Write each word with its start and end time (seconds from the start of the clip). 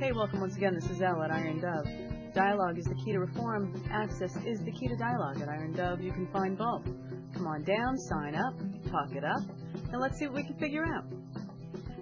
Hey, 0.00 0.12
welcome 0.12 0.40
once 0.40 0.56
again. 0.56 0.74
This 0.74 0.88
is 0.88 1.02
Elle 1.02 1.22
at 1.24 1.30
Iron 1.30 1.60
Dove. 1.60 2.32
Dialogue 2.32 2.78
is 2.78 2.86
the 2.86 2.94
key 2.94 3.12
to 3.12 3.18
reform. 3.18 3.84
Access 3.90 4.34
is 4.46 4.58
the 4.60 4.72
key 4.72 4.88
to 4.88 4.96
dialogue. 4.96 5.42
At 5.42 5.50
Iron 5.50 5.74
Dove, 5.74 6.00
you 6.00 6.10
can 6.10 6.26
find 6.32 6.56
both. 6.56 6.86
Come 7.34 7.46
on 7.46 7.64
down, 7.64 7.98
sign 7.98 8.34
up, 8.34 8.54
talk 8.90 9.14
it 9.14 9.24
up, 9.24 9.42
and 9.74 10.00
let's 10.00 10.18
see 10.18 10.26
what 10.26 10.36
we 10.36 10.44
can 10.44 10.56
figure 10.56 10.86
out. 10.86 11.04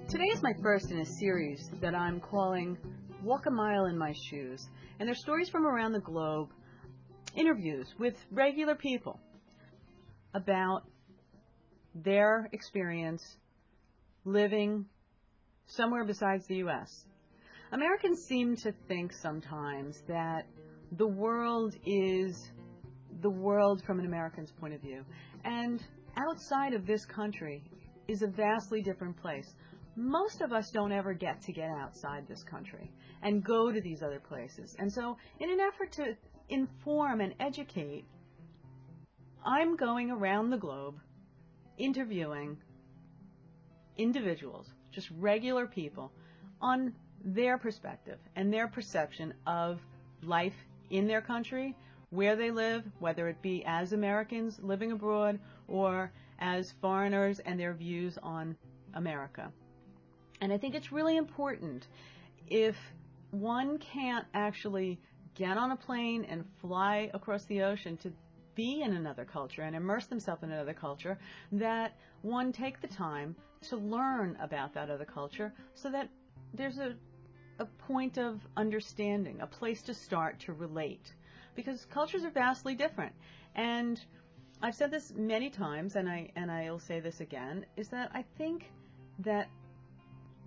Today 0.08 0.26
is 0.32 0.40
my 0.44 0.52
first 0.62 0.92
in 0.92 1.00
a 1.00 1.04
series 1.04 1.70
that 1.80 1.96
I'm 1.96 2.20
calling 2.20 2.78
Walk 3.24 3.46
a 3.46 3.50
Mile 3.50 3.86
in 3.86 3.98
My 3.98 4.14
Shoes. 4.30 4.64
And 5.00 5.08
they're 5.08 5.16
stories 5.16 5.48
from 5.48 5.66
around 5.66 5.90
the 5.90 5.98
globe, 5.98 6.50
interviews 7.34 7.88
with 7.98 8.14
regular 8.30 8.76
people 8.76 9.18
about 10.34 10.82
their 11.96 12.48
experience 12.52 13.24
living 14.24 14.86
somewhere 15.66 16.04
besides 16.04 16.46
the 16.46 16.58
U.S. 16.58 17.07
Americans 17.72 18.24
seem 18.24 18.56
to 18.56 18.72
think 18.86 19.12
sometimes 19.12 20.02
that 20.08 20.46
the 20.92 21.06
world 21.06 21.74
is 21.84 22.50
the 23.20 23.30
world 23.30 23.82
from 23.84 23.98
an 23.98 24.06
American's 24.06 24.52
point 24.52 24.72
of 24.72 24.80
view. 24.80 25.04
And 25.44 25.82
outside 26.16 26.72
of 26.72 26.86
this 26.86 27.04
country 27.04 27.62
is 28.06 28.22
a 28.22 28.26
vastly 28.26 28.80
different 28.80 29.16
place. 29.20 29.54
Most 29.96 30.40
of 30.40 30.52
us 30.52 30.70
don't 30.70 30.92
ever 30.92 31.12
get 31.12 31.42
to 31.42 31.52
get 31.52 31.68
outside 31.68 32.26
this 32.26 32.42
country 32.42 32.90
and 33.22 33.44
go 33.44 33.70
to 33.70 33.80
these 33.80 34.02
other 34.02 34.20
places. 34.20 34.74
And 34.78 34.90
so, 34.90 35.16
in 35.40 35.50
an 35.50 35.58
effort 35.60 35.92
to 35.92 36.14
inform 36.48 37.20
and 37.20 37.34
educate, 37.40 38.04
I'm 39.44 39.76
going 39.76 40.10
around 40.10 40.50
the 40.50 40.56
globe 40.56 40.94
interviewing 41.78 42.56
individuals, 43.98 44.66
just 44.92 45.08
regular 45.18 45.66
people, 45.66 46.12
on 46.60 46.92
their 47.24 47.58
perspective 47.58 48.18
and 48.36 48.52
their 48.52 48.68
perception 48.68 49.34
of 49.46 49.80
life 50.22 50.54
in 50.90 51.06
their 51.06 51.20
country, 51.20 51.74
where 52.10 52.36
they 52.36 52.50
live, 52.50 52.84
whether 52.98 53.28
it 53.28 53.40
be 53.42 53.62
as 53.66 53.92
Americans 53.92 54.58
living 54.62 54.92
abroad 54.92 55.38
or 55.66 56.10
as 56.38 56.72
foreigners 56.80 57.38
and 57.40 57.58
their 57.58 57.74
views 57.74 58.18
on 58.22 58.56
America. 58.94 59.52
And 60.40 60.52
I 60.52 60.58
think 60.58 60.74
it's 60.74 60.92
really 60.92 61.16
important 61.16 61.86
if 62.46 62.76
one 63.30 63.78
can't 63.78 64.24
actually 64.32 64.98
get 65.34 65.56
on 65.58 65.70
a 65.72 65.76
plane 65.76 66.24
and 66.24 66.44
fly 66.60 67.10
across 67.12 67.44
the 67.44 67.62
ocean 67.62 67.96
to 67.98 68.12
be 68.54 68.82
in 68.82 68.94
another 68.94 69.24
culture 69.24 69.62
and 69.62 69.76
immerse 69.76 70.06
themselves 70.06 70.42
in 70.42 70.50
another 70.50 70.74
culture, 70.74 71.18
that 71.52 71.96
one 72.22 72.52
take 72.52 72.80
the 72.80 72.88
time 72.88 73.36
to 73.62 73.76
learn 73.76 74.36
about 74.40 74.74
that 74.74 74.90
other 74.90 75.04
culture 75.04 75.52
so 75.74 75.90
that 75.90 76.08
there's 76.54 76.78
a, 76.78 76.94
a 77.58 77.64
point 77.64 78.18
of 78.18 78.40
understanding, 78.56 79.40
a 79.40 79.46
place 79.46 79.82
to 79.82 79.94
start 79.94 80.38
to 80.40 80.52
relate. 80.52 81.12
Because 81.54 81.86
cultures 81.86 82.24
are 82.24 82.30
vastly 82.30 82.74
different. 82.74 83.12
And 83.54 84.00
I've 84.62 84.74
said 84.74 84.90
this 84.90 85.12
many 85.16 85.50
times, 85.50 85.96
and 85.96 86.08
I 86.08 86.30
and 86.36 86.50
I'll 86.50 86.78
say 86.78 87.00
this 87.00 87.20
again, 87.20 87.66
is 87.76 87.88
that 87.88 88.10
I 88.14 88.24
think 88.36 88.70
that 89.20 89.48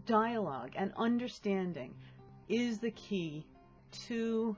dialogue 0.05 0.71
and 0.75 0.93
understanding 0.97 1.93
is 2.49 2.79
the 2.79 2.91
key 2.91 3.45
to 4.07 4.55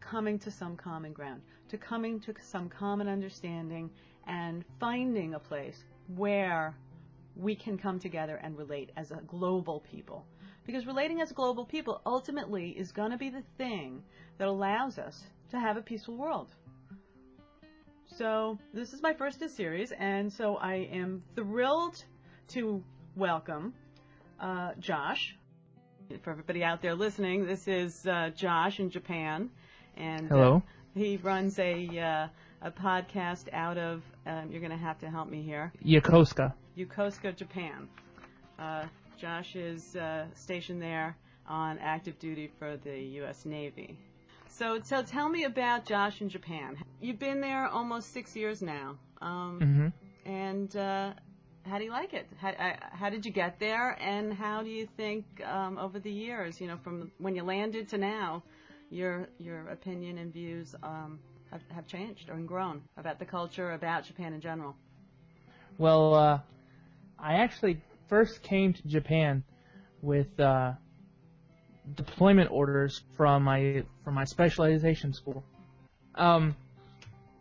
coming 0.00 0.38
to 0.40 0.50
some 0.50 0.76
common 0.76 1.12
ground, 1.12 1.42
to 1.68 1.78
coming 1.78 2.20
to 2.20 2.34
some 2.40 2.68
common 2.68 3.08
understanding 3.08 3.90
and 4.26 4.64
finding 4.78 5.34
a 5.34 5.38
place 5.38 5.84
where 6.16 6.74
we 7.36 7.54
can 7.54 7.78
come 7.78 7.98
together 7.98 8.36
and 8.42 8.56
relate 8.56 8.90
as 8.96 9.10
a 9.10 9.20
global 9.26 9.80
people. 9.80 10.26
Because 10.68 10.86
relating 10.86 11.22
as 11.22 11.32
global 11.32 11.64
people 11.64 12.02
ultimately 12.04 12.68
is 12.72 12.92
going 12.92 13.10
to 13.10 13.16
be 13.16 13.30
the 13.30 13.42
thing 13.56 14.02
that 14.36 14.48
allows 14.48 14.98
us 14.98 15.24
to 15.50 15.58
have 15.58 15.78
a 15.78 15.80
peaceful 15.80 16.14
world. 16.14 16.48
So, 18.18 18.58
this 18.74 18.92
is 18.92 19.00
my 19.00 19.14
first 19.14 19.40
in 19.40 19.48
series, 19.48 19.92
and 19.92 20.30
so 20.30 20.56
I 20.56 20.74
am 20.92 21.22
thrilled 21.34 22.04
to 22.48 22.84
welcome 23.16 23.72
uh, 24.38 24.72
Josh. 24.78 25.34
For 26.22 26.32
everybody 26.32 26.62
out 26.62 26.82
there 26.82 26.94
listening, 26.94 27.46
this 27.46 27.66
is 27.66 28.06
uh, 28.06 28.28
Josh 28.36 28.78
in 28.78 28.90
Japan, 28.90 29.48
and 29.96 30.28
Hello. 30.28 30.56
Uh, 30.56 31.00
he 31.00 31.16
runs 31.16 31.58
a 31.58 31.98
uh, 31.98 32.28
a 32.60 32.70
podcast 32.70 33.50
out 33.54 33.78
of. 33.78 34.02
Um, 34.26 34.50
you're 34.50 34.60
going 34.60 34.70
to 34.70 34.76
have 34.76 34.98
to 34.98 35.08
help 35.08 35.30
me 35.30 35.40
here. 35.40 35.72
Yokosuka. 35.82 36.52
Yokosuka, 36.76 37.34
Japan. 37.34 37.88
Uh, 38.58 38.84
Josh 39.18 39.56
is 39.56 39.96
uh, 39.96 40.26
stationed 40.34 40.82
there 40.82 41.16
on 41.46 41.78
active 41.78 42.18
duty 42.18 42.48
for 42.58 42.76
the 42.76 42.98
U.S. 43.20 43.44
Navy. 43.46 43.98
So, 44.48 44.80
so 44.82 45.02
tell 45.02 45.28
me 45.28 45.44
about 45.44 45.86
Josh 45.86 46.20
in 46.22 46.28
Japan. 46.28 46.78
You've 47.00 47.18
been 47.18 47.40
there 47.40 47.66
almost 47.68 48.12
six 48.12 48.36
years 48.36 48.62
now. 48.62 48.98
Um, 49.20 49.64
hmm 49.64 49.88
And 50.24 50.74
uh, 50.76 51.12
how 51.64 51.78
do 51.78 51.84
you 51.84 51.90
like 51.90 52.14
it? 52.14 52.28
How, 52.38 52.50
uh, 52.50 52.76
how 52.92 53.10
did 53.10 53.26
you 53.26 53.32
get 53.32 53.58
there? 53.60 53.96
And 54.00 54.32
how 54.34 54.62
do 54.62 54.70
you 54.70 54.86
think 54.96 55.24
um, 55.44 55.78
over 55.78 55.98
the 56.00 56.12
years, 56.12 56.60
you 56.60 56.68
know, 56.68 56.78
from 56.78 57.12
when 57.18 57.34
you 57.36 57.42
landed 57.44 57.88
to 57.90 57.98
now, 57.98 58.42
your 58.90 59.28
your 59.38 59.68
opinion 59.68 60.18
and 60.18 60.32
views 60.32 60.74
um, 60.82 61.20
have, 61.50 61.62
have 61.70 61.86
changed 61.86 62.30
or 62.30 62.36
grown 62.38 62.82
about 62.96 63.18
the 63.18 63.26
culture, 63.26 63.72
about 63.72 64.04
Japan 64.04 64.32
in 64.34 64.40
general? 64.40 64.76
Well, 65.78 66.14
uh, 66.14 66.40
I 67.18 67.34
actually 67.34 67.80
first 68.08 68.42
came 68.42 68.72
to 68.72 68.88
Japan 68.88 69.44
with 70.02 70.38
uh, 70.40 70.72
deployment 71.94 72.50
orders 72.50 73.02
from 73.16 73.42
my 73.44 73.84
from 74.04 74.14
my 74.14 74.24
specialization 74.24 75.12
school. 75.12 75.44
Um, 76.14 76.56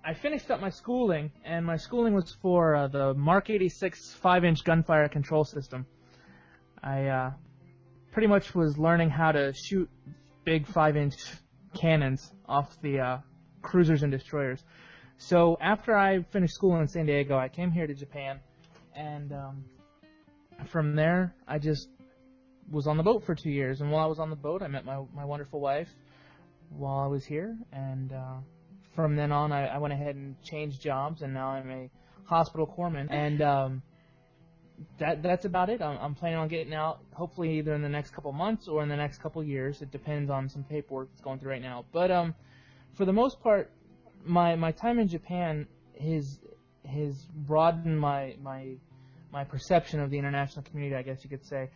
I 0.03 0.13
finished 0.13 0.49
up 0.51 0.61
my 0.61 0.69
schooling, 0.69 1.31
and 1.43 1.65
my 1.65 1.75
schooling 1.75 2.13
was 2.13 2.35
for 2.41 2.75
uh, 2.75 2.87
the 2.87 3.13
Mark 3.13 3.49
86 3.49 4.15
5-inch 4.23 4.63
gunfire 4.63 5.09
control 5.09 5.43
system. 5.43 5.85
I 6.81 7.07
uh, 7.07 7.31
pretty 8.13 8.27
much 8.27 8.55
was 8.55 8.77
learning 8.77 9.09
how 9.09 9.33
to 9.33 9.53
shoot 9.53 9.89
big 10.45 10.65
5-inch 10.65 11.15
cannons 11.73 12.31
off 12.47 12.81
the 12.81 12.99
uh, 12.99 13.17
cruisers 13.61 14.03
and 14.03 14.11
destroyers. 14.11 14.63
So 15.17 15.57
after 15.59 15.97
I 15.97 16.21
finished 16.31 16.53
school 16.53 16.79
in 16.79 16.87
San 16.87 17.05
Diego, 17.05 17.37
I 17.37 17.49
came 17.49 17.71
here 17.71 17.87
to 17.87 17.93
Japan, 17.93 18.39
and 18.95 19.33
um, 19.33 19.65
from 20.65 20.95
there, 20.95 21.35
I 21.47 21.59
just 21.59 21.87
was 22.69 22.87
on 22.87 22.97
the 22.97 23.03
boat 23.03 23.23
for 23.25 23.35
two 23.35 23.49
years. 23.49 23.81
And 23.81 23.91
while 23.91 24.03
I 24.03 24.07
was 24.07 24.19
on 24.19 24.29
the 24.29 24.35
boat, 24.35 24.61
I 24.61 24.67
met 24.67 24.85
my 24.85 25.03
my 25.15 25.25
wonderful 25.25 25.59
wife 25.59 25.89
while 26.69 26.99
I 26.99 27.07
was 27.07 27.25
here, 27.25 27.57
and 27.71 28.11
uh, 28.11 28.37
from 28.95 29.15
then 29.15 29.31
on, 29.31 29.51
I, 29.51 29.67
I 29.67 29.77
went 29.77 29.93
ahead 29.93 30.15
and 30.15 30.35
changed 30.43 30.81
jobs, 30.81 31.21
and 31.21 31.33
now 31.33 31.49
I'm 31.49 31.69
a 31.69 31.89
hospital 32.25 32.67
corpsman. 32.67 33.07
And 33.09 33.41
um, 33.41 33.81
that 34.99 35.23
that's 35.23 35.45
about 35.45 35.69
it. 35.69 35.81
I'm, 35.81 35.97
I'm 35.97 36.15
planning 36.15 36.39
on 36.39 36.47
getting 36.47 36.73
out, 36.73 36.99
hopefully 37.13 37.57
either 37.59 37.73
in 37.73 37.81
the 37.81 37.89
next 37.89 38.13
couple 38.13 38.31
months 38.31 38.67
or 38.67 38.83
in 38.83 38.89
the 38.89 38.95
next 38.95 39.21
couple 39.21 39.43
years. 39.43 39.81
It 39.81 39.91
depends 39.91 40.29
on 40.29 40.49
some 40.49 40.63
paperwork 40.63 41.09
that's 41.11 41.21
going 41.21 41.39
through 41.39 41.51
right 41.51 41.61
now. 41.61 41.85
But 41.93 42.11
um, 42.11 42.35
for 42.95 43.05
the 43.05 43.13
most 43.13 43.39
part, 43.39 43.71
my 44.25 44.55
my 44.55 44.71
time 44.71 44.99
in 44.99 45.07
Japan 45.07 45.67
has 46.01 46.39
has 46.85 47.15
broadened 47.33 47.99
my 47.99 48.35
my 48.41 48.75
my 49.37 49.43
perception 49.43 49.99
of 49.99 50.09
the 50.09 50.17
international 50.17 50.63
community, 50.67 50.95
I 50.95 51.03
guess 51.03 51.23
you 51.23 51.29
could 51.29 51.45
say. 51.45 51.69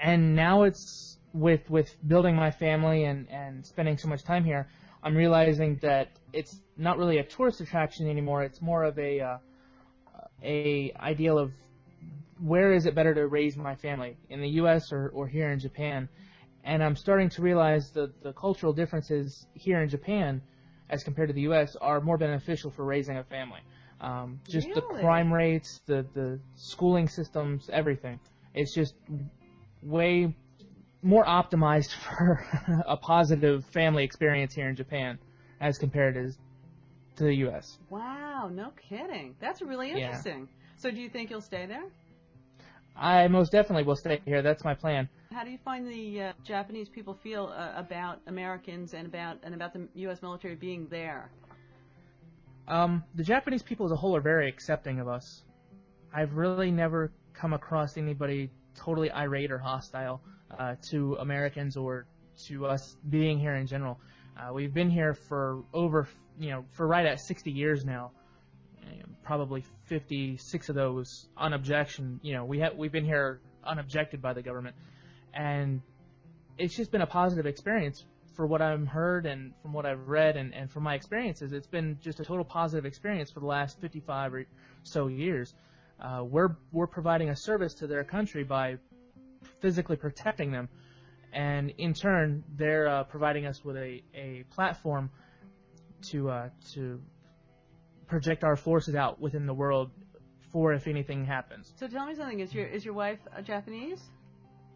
And 0.00 0.34
now 0.34 0.64
it's 0.64 1.18
with 1.32 1.64
with 1.70 1.88
building 2.12 2.34
my 2.34 2.50
family 2.50 3.04
and 3.10 3.20
and 3.30 3.64
spending 3.72 3.96
so 3.96 4.08
much 4.08 4.22
time 4.24 4.44
here, 4.52 4.62
I'm 5.04 5.16
realizing 5.24 5.70
that 5.88 6.06
it's 6.32 6.54
not 6.76 6.94
really 6.98 7.18
a 7.18 7.26
tourist 7.36 7.60
attraction 7.60 8.04
anymore. 8.14 8.42
It's 8.48 8.60
more 8.60 8.82
of 8.90 8.98
a 8.98 9.12
uh, 9.20 9.38
a 10.42 10.92
ideal 11.12 11.36
of 11.44 11.52
where 12.52 12.70
is 12.78 12.86
it 12.86 12.94
better 13.00 13.14
to 13.14 13.24
raise 13.38 13.56
my 13.56 13.76
family 13.86 14.16
in 14.34 14.40
the 14.40 14.52
U.S. 14.62 14.92
or 14.96 15.02
or 15.18 15.24
here 15.36 15.50
in 15.54 15.58
Japan. 15.68 16.08
And 16.70 16.82
I'm 16.82 16.96
starting 16.96 17.28
to 17.36 17.40
realize 17.50 17.84
that 17.92 18.10
the 18.26 18.32
cultural 18.32 18.72
differences 18.72 19.46
here 19.66 19.80
in 19.84 19.88
Japan 19.96 20.42
as 20.94 21.04
compared 21.04 21.28
to 21.28 21.34
the 21.34 21.46
U.S. 21.50 21.76
are 21.90 22.00
more 22.00 22.18
beneficial 22.18 22.70
for 22.76 22.84
raising 22.94 23.16
a 23.18 23.24
family. 23.36 23.62
Um, 24.00 24.40
just 24.48 24.72
the 24.74 24.82
crime 24.82 25.32
rates, 25.32 25.80
the 25.86 26.04
the 26.14 26.38
schooling 26.56 27.08
systems, 27.08 27.68
everything. 27.72 28.20
It's 28.54 28.74
just 28.74 28.94
way 29.82 30.34
more 31.02 31.24
optimized 31.24 31.92
for 32.04 32.44
a 32.86 32.96
positive 32.96 33.64
family 33.66 34.04
experience 34.04 34.54
here 34.54 34.68
in 34.68 34.76
Japan 34.76 35.18
as 35.60 35.78
compared 35.78 36.14
to 36.14 36.32
to 37.16 37.24
the 37.24 37.34
U.S. 37.36 37.78
Wow, 37.90 38.48
no 38.52 38.70
kidding. 38.88 39.34
That's 39.40 39.62
really 39.62 39.92
Yeah. 39.92 39.98
interesting. 39.98 40.48
So, 40.76 40.90
do 40.90 41.00
you 41.00 41.08
think 41.08 41.30
you'll 41.30 41.40
stay 41.40 41.66
there? 41.66 41.84
I 42.96 43.28
most 43.28 43.52
definitely 43.52 43.84
will 43.84 43.96
stay 43.96 44.20
here. 44.24 44.42
That's 44.42 44.64
my 44.64 44.74
plan. 44.74 45.08
How 45.32 45.44
do 45.44 45.50
you 45.50 45.58
find 45.58 45.86
the 45.86 46.22
uh, 46.22 46.32
Japanese 46.44 46.88
people 46.88 47.14
feel 47.14 47.52
uh, 47.56 47.72
about 47.76 48.20
Americans 48.26 48.94
and 48.94 49.06
about 49.06 49.38
and 49.42 49.54
about 49.54 49.72
the 49.72 49.88
U.S. 49.94 50.22
military 50.22 50.54
being 50.54 50.86
there? 50.88 51.30
Um, 52.66 53.04
the 53.14 53.22
Japanese 53.22 53.62
people 53.62 53.86
as 53.86 53.92
a 53.92 53.96
whole 53.96 54.16
are 54.16 54.20
very 54.20 54.48
accepting 54.48 55.00
of 55.00 55.08
us. 55.08 55.42
I've 56.12 56.34
really 56.34 56.70
never 56.70 57.12
come 57.34 57.52
across 57.52 57.96
anybody 57.96 58.50
totally 58.74 59.10
irate 59.10 59.50
or 59.50 59.58
hostile 59.58 60.22
uh, 60.58 60.76
to 60.90 61.16
Americans 61.20 61.76
or 61.76 62.06
to 62.46 62.66
us 62.66 62.96
being 63.08 63.38
here 63.38 63.54
in 63.54 63.66
general. 63.66 64.00
Uh, 64.36 64.52
we've 64.52 64.72
been 64.72 64.90
here 64.90 65.14
for 65.14 65.62
over, 65.72 66.08
you 66.38 66.50
know, 66.50 66.64
for 66.70 66.86
right 66.86 67.06
at 67.06 67.20
60 67.20 67.50
years 67.50 67.84
now. 67.84 68.12
Probably 69.22 69.64
56 69.84 70.68
of 70.68 70.74
those 70.74 71.26
unobjection. 71.38 72.18
You 72.22 72.34
know, 72.34 72.44
we 72.44 72.58
have 72.58 72.76
we've 72.76 72.92
been 72.92 73.06
here 73.06 73.40
unobjected 73.64 74.20
by 74.20 74.34
the 74.34 74.42
government, 74.42 74.76
and 75.32 75.80
it's 76.58 76.76
just 76.76 76.90
been 76.90 77.00
a 77.00 77.06
positive 77.06 77.46
experience 77.46 78.04
for 78.34 78.46
what 78.46 78.60
I've 78.60 78.86
heard 78.86 79.26
and 79.26 79.52
from 79.62 79.72
what 79.72 79.86
I've 79.86 80.08
read 80.08 80.36
and, 80.36 80.54
and 80.54 80.70
from 80.70 80.82
my 80.82 80.94
experiences. 80.94 81.52
It's 81.52 81.66
been 81.66 81.98
just 82.02 82.20
a 82.20 82.24
total 82.24 82.44
positive 82.44 82.84
experience 82.84 83.30
for 83.30 83.40
the 83.40 83.46
last 83.46 83.80
55 83.80 84.34
or 84.34 84.46
so 84.82 85.06
years. 85.08 85.54
Uh, 86.00 86.24
we're 86.24 86.56
we're 86.72 86.88
providing 86.88 87.30
a 87.30 87.36
service 87.36 87.74
to 87.74 87.86
their 87.86 88.04
country 88.04 88.44
by 88.44 88.78
physically 89.60 89.96
protecting 89.96 90.50
them 90.50 90.68
and 91.34 91.70
in 91.78 91.94
turn, 91.94 92.44
they're 92.56 92.86
uh, 92.86 93.04
providing 93.04 93.44
us 93.44 93.64
with 93.64 93.76
a, 93.76 94.02
a 94.14 94.44
platform 94.50 95.10
to 96.10 96.30
uh, 96.30 96.48
to 96.74 97.00
project 98.06 98.44
our 98.44 98.56
forces 98.56 98.94
out 98.94 99.20
within 99.20 99.46
the 99.46 99.54
world 99.54 99.90
for 100.52 100.72
if 100.72 100.86
anything 100.86 101.24
happens. 101.24 101.72
So 101.76 101.88
tell 101.88 102.06
me 102.06 102.14
something. 102.14 102.38
Is 102.38 102.54
your 102.54 102.66
is 102.66 102.84
your 102.84 102.94
wife 102.94 103.18
a 103.34 103.42
Japanese? 103.42 104.00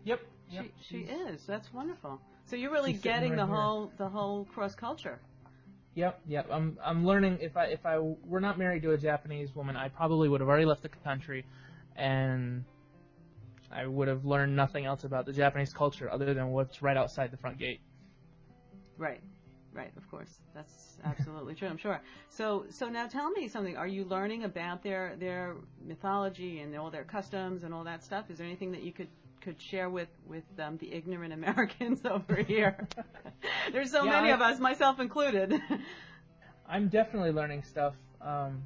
Yep. 0.04 0.20
yep. 0.50 0.64
She, 0.80 0.96
she 0.96 1.02
is. 1.04 1.44
That's 1.46 1.72
wonderful. 1.72 2.20
So 2.48 2.56
you're 2.56 2.70
really 2.70 2.94
getting 2.94 3.32
right 3.32 3.36
the 3.36 3.46
here. 3.46 3.54
whole 3.54 3.92
the 3.98 4.08
whole 4.08 4.46
cross 4.46 4.74
culture. 4.74 5.20
Yep, 5.94 6.20
yep. 6.26 6.46
I'm 6.50 6.78
I'm 6.82 7.04
learning. 7.06 7.38
If 7.42 7.56
I 7.56 7.66
if 7.66 7.84
I 7.84 7.98
were 7.98 8.40
not 8.40 8.58
married 8.58 8.82
to 8.84 8.92
a 8.92 8.96
Japanese 8.96 9.54
woman, 9.54 9.76
I 9.76 9.88
probably 9.88 10.28
would 10.28 10.40
have 10.40 10.48
already 10.48 10.64
left 10.64 10.82
the 10.82 10.88
country, 10.88 11.44
and 11.96 12.64
I 13.70 13.86
would 13.86 14.08
have 14.08 14.24
learned 14.24 14.56
nothing 14.56 14.86
else 14.86 15.04
about 15.04 15.26
the 15.26 15.32
Japanese 15.32 15.74
culture 15.74 16.10
other 16.10 16.32
than 16.32 16.48
what's 16.48 16.80
right 16.80 16.96
outside 16.96 17.30
the 17.30 17.36
front 17.36 17.58
gate. 17.58 17.80
Right, 18.96 19.20
right. 19.74 19.92
Of 19.96 20.10
course, 20.10 20.40
that's 20.54 20.98
absolutely 21.04 21.54
true. 21.54 21.68
I'm 21.68 21.76
sure. 21.76 22.00
So, 22.30 22.64
so 22.70 22.88
now 22.88 23.06
tell 23.06 23.30
me 23.30 23.46
something. 23.46 23.76
Are 23.76 23.86
you 23.86 24.04
learning 24.04 24.44
about 24.44 24.82
their 24.82 25.16
their 25.18 25.56
mythology 25.84 26.60
and 26.60 26.74
all 26.76 26.90
their 26.90 27.04
customs 27.04 27.62
and 27.64 27.74
all 27.74 27.84
that 27.84 28.02
stuff? 28.02 28.30
Is 28.30 28.38
there 28.38 28.46
anything 28.46 28.72
that 28.72 28.82
you 28.82 28.92
could 28.92 29.08
could 29.40 29.60
share 29.60 29.88
with 29.88 30.08
with 30.26 30.44
um, 30.58 30.76
the 30.78 30.92
ignorant 30.92 31.32
Americans 31.32 32.00
over 32.04 32.36
here? 32.36 32.88
There's 33.72 33.90
so 33.90 34.04
yeah, 34.04 34.10
many 34.10 34.30
I, 34.30 34.34
of 34.34 34.40
us, 34.40 34.58
myself 34.58 35.00
included. 35.00 35.54
I'm 36.68 36.88
definitely 36.88 37.32
learning 37.32 37.62
stuff. 37.62 37.94
Um, 38.20 38.62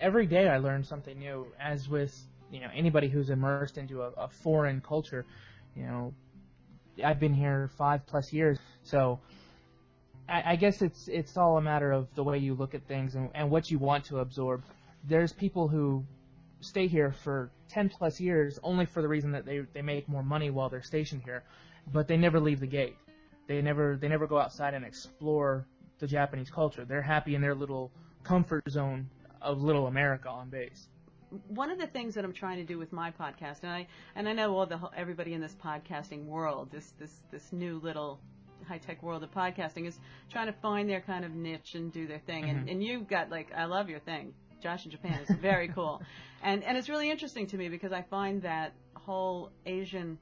every 0.00 0.26
day 0.26 0.48
I 0.48 0.58
learn 0.58 0.84
something 0.84 1.18
new. 1.18 1.46
As 1.60 1.88
with 1.88 2.16
you 2.50 2.60
know 2.60 2.68
anybody 2.74 3.08
who's 3.08 3.30
immersed 3.30 3.78
into 3.78 4.02
a, 4.02 4.10
a 4.16 4.28
foreign 4.28 4.80
culture, 4.80 5.24
you 5.76 5.84
know, 5.84 6.14
I've 7.04 7.20
been 7.20 7.34
here 7.34 7.70
five 7.76 8.06
plus 8.06 8.32
years, 8.32 8.58
so 8.82 9.20
I, 10.28 10.52
I 10.52 10.56
guess 10.56 10.82
it's 10.82 11.08
it's 11.08 11.36
all 11.36 11.58
a 11.58 11.62
matter 11.62 11.92
of 11.92 12.08
the 12.14 12.24
way 12.24 12.38
you 12.38 12.54
look 12.54 12.74
at 12.74 12.86
things 12.86 13.14
and, 13.14 13.30
and 13.34 13.50
what 13.50 13.70
you 13.70 13.78
want 13.78 14.06
to 14.06 14.18
absorb. 14.18 14.62
There's 15.04 15.32
people 15.32 15.68
who 15.68 16.04
stay 16.60 16.86
here 16.86 17.12
for 17.24 17.50
10 17.72 17.88
plus 17.88 18.20
years 18.20 18.58
only 18.62 18.86
for 18.86 19.02
the 19.02 19.08
reason 19.08 19.32
that 19.32 19.44
they 19.44 19.60
they 19.72 19.82
make 19.82 20.08
more 20.08 20.22
money 20.22 20.50
while 20.50 20.68
they're 20.68 20.82
stationed 20.82 21.22
here, 21.24 21.42
but 21.92 22.06
they 22.06 22.16
never 22.16 22.38
leave 22.38 22.60
the 22.60 22.66
gate. 22.66 22.96
They 23.48 23.62
never 23.62 23.96
they 24.00 24.08
never 24.08 24.26
go 24.26 24.38
outside 24.38 24.74
and 24.74 24.84
explore 24.84 25.66
the 25.98 26.06
Japanese 26.06 26.50
culture. 26.50 26.84
They're 26.84 27.02
happy 27.02 27.34
in 27.34 27.40
their 27.40 27.54
little 27.54 27.90
comfort 28.24 28.70
zone 28.70 29.08
of 29.40 29.62
little 29.62 29.86
America 29.86 30.28
on 30.28 30.50
base 30.50 30.88
one 31.48 31.70
of 31.70 31.78
the 31.78 31.86
things 31.86 32.14
that 32.14 32.24
I'm 32.24 32.32
trying 32.32 32.58
to 32.58 32.64
do 32.64 32.78
with 32.78 32.92
my 32.92 33.10
podcast, 33.10 33.62
and 33.62 33.72
I 33.72 33.86
and 34.14 34.28
I 34.28 34.32
know 34.32 34.56
all 34.56 34.66
the 34.66 34.78
everybody 34.96 35.34
in 35.34 35.40
this 35.40 35.56
podcasting 35.64 36.26
world, 36.26 36.70
this 36.70 36.92
this 36.98 37.12
this 37.30 37.52
new 37.52 37.80
little 37.82 38.20
high 38.68 38.78
tech 38.78 39.02
world 39.02 39.22
of 39.22 39.30
podcasting, 39.32 39.86
is 39.86 39.98
trying 40.30 40.46
to 40.46 40.52
find 40.52 40.88
their 40.88 41.00
kind 41.00 41.24
of 41.24 41.32
niche 41.32 41.74
and 41.74 41.92
do 41.92 42.06
their 42.06 42.20
thing. 42.20 42.44
Mm-hmm. 42.44 42.58
And 42.58 42.68
and 42.68 42.84
you've 42.84 43.08
got 43.08 43.30
like 43.30 43.52
I 43.56 43.64
love 43.64 43.88
your 43.88 44.00
thing, 44.00 44.34
Josh 44.62 44.84
in 44.84 44.90
Japan 44.90 45.20
is 45.28 45.36
very 45.36 45.68
cool, 45.68 46.02
and 46.42 46.62
and 46.64 46.76
it's 46.76 46.88
really 46.88 47.10
interesting 47.10 47.46
to 47.48 47.56
me 47.56 47.68
because 47.68 47.92
I 47.92 48.02
find 48.02 48.42
that 48.42 48.72
whole 48.94 49.50
Asian 49.66 50.18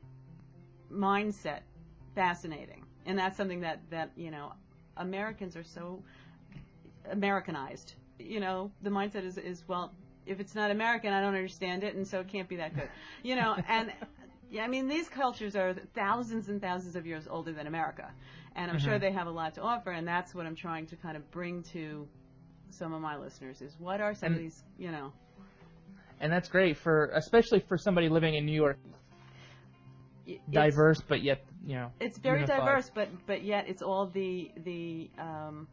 mindset 0.93 1.61
fascinating, 2.15 2.85
and 3.07 3.19
that's 3.19 3.37
something 3.37 3.61
that 3.61 3.81
that 3.91 4.11
you 4.17 4.31
know 4.31 4.53
Americans 4.97 5.57
are 5.57 5.65
so 5.65 6.03
Americanized. 7.11 7.95
You 8.19 8.41
know, 8.41 8.71
the 8.83 8.91
mindset 8.91 9.25
is 9.25 9.39
is 9.39 9.63
well 9.69 9.93
if 10.27 10.41
it's 10.41 10.55
not 10.55 10.71
American, 10.71 11.13
I 11.13 11.21
don't 11.21 11.35
understand 11.35 11.85
it, 11.85 11.95
and 11.95 12.07
so 12.07 12.21
it 12.21 12.29
can't 12.29 12.49
be 12.49 12.57
that 12.57 12.75
good. 12.75 12.89
You 13.23 13.37
know, 13.37 13.57
and 13.69 13.93
yeah, 14.51 14.65
I 14.65 14.69
mean 14.69 14.89
these 14.89 15.09
cultures 15.09 15.57
are 15.57 15.75
thousands 15.95 16.49
and 16.49 16.61
thousands 16.61 16.97
of 16.97 17.07
years 17.07 17.27
older 17.29 17.53
than 17.53 17.67
America, 17.67 18.11
and 18.55 18.71
I'm 18.71 18.79
mm-hmm. 18.79 18.87
sure 18.87 18.99
they 18.99 19.13
have 19.13 19.27
a 19.27 19.33
lot 19.33 19.55
to 19.55 19.63
offer, 19.63 19.91
and 19.91 20.07
that's 20.07 20.35
what 20.35 20.47
I'm 20.47 20.57
trying 20.57 20.87
to 20.87 20.97
kind 20.97 21.17
of 21.17 21.31
bring 21.31 21.63
to 21.75 22.07
some 22.71 22.93
of 22.93 23.01
my 23.01 23.17
listeners 23.17 23.61
is 23.61 23.75
what 23.79 24.01
are 24.01 24.15
some 24.15 24.29
and, 24.29 24.37
of 24.37 24.41
these, 24.43 24.63
you 24.79 24.91
know. 24.91 25.13
And 26.21 26.33
that's 26.33 26.49
great 26.49 26.77
for 26.77 27.07
especially 27.15 27.61
for 27.61 27.79
somebody 27.79 28.09
living 28.09 28.35
in 28.35 28.45
New 28.45 28.55
York. 28.55 28.79
It's, 30.27 30.41
diverse, 30.51 31.01
but 31.01 31.23
yet 31.23 31.45
you 31.67 31.75
know. 31.75 31.91
It's 31.99 32.19
very 32.19 32.41
unified. 32.41 32.59
diverse, 32.59 32.91
but 32.95 33.09
but 33.27 33.43
yet 33.43 33.69
it's 33.69 33.83
all 33.83 34.07
the 34.07 34.51
the 34.65 35.11
um, 35.19 35.67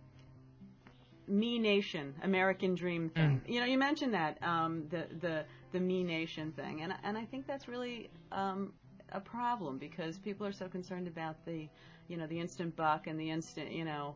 me 1.27 1.59
nation, 1.59 2.15
American 2.23 2.75
dream 2.75 3.09
thing. 3.09 3.41
Mm. 3.45 3.53
You 3.53 3.59
know, 3.59 3.65
you 3.65 3.77
mentioned 3.77 4.13
that 4.13 4.41
um, 4.41 4.85
the 4.89 5.07
the 5.19 5.45
the 5.73 5.79
me 5.79 6.03
nation 6.03 6.53
thing, 6.53 6.81
and 6.81 6.93
and 7.03 7.17
I 7.17 7.25
think 7.25 7.45
that's 7.45 7.67
really 7.67 8.09
um, 8.31 8.73
a 9.11 9.19
problem 9.19 9.77
because 9.77 10.17
people 10.17 10.45
are 10.45 10.51
so 10.51 10.67
concerned 10.67 11.07
about 11.07 11.43
the, 11.45 11.67
you 12.07 12.17
know, 12.17 12.27
the 12.27 12.39
instant 12.39 12.75
buck 12.75 13.07
and 13.07 13.19
the 13.19 13.29
instant, 13.29 13.71
you 13.71 13.85
know, 13.85 14.15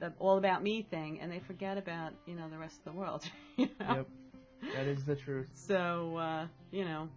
the 0.00 0.12
all 0.18 0.38
about 0.38 0.62
me 0.62 0.82
thing, 0.90 1.20
and 1.20 1.30
they 1.30 1.38
forget 1.40 1.78
about 1.78 2.12
you 2.26 2.34
know 2.34 2.48
the 2.48 2.58
rest 2.58 2.78
of 2.78 2.92
the 2.92 2.98
world. 2.98 3.24
You 3.56 3.68
know? 3.78 3.96
Yep, 3.96 4.06
that 4.74 4.86
is 4.86 5.04
the 5.04 5.16
truth. 5.16 5.50
So 5.54 6.16
uh, 6.16 6.46
you 6.70 6.84
know, 6.84 7.08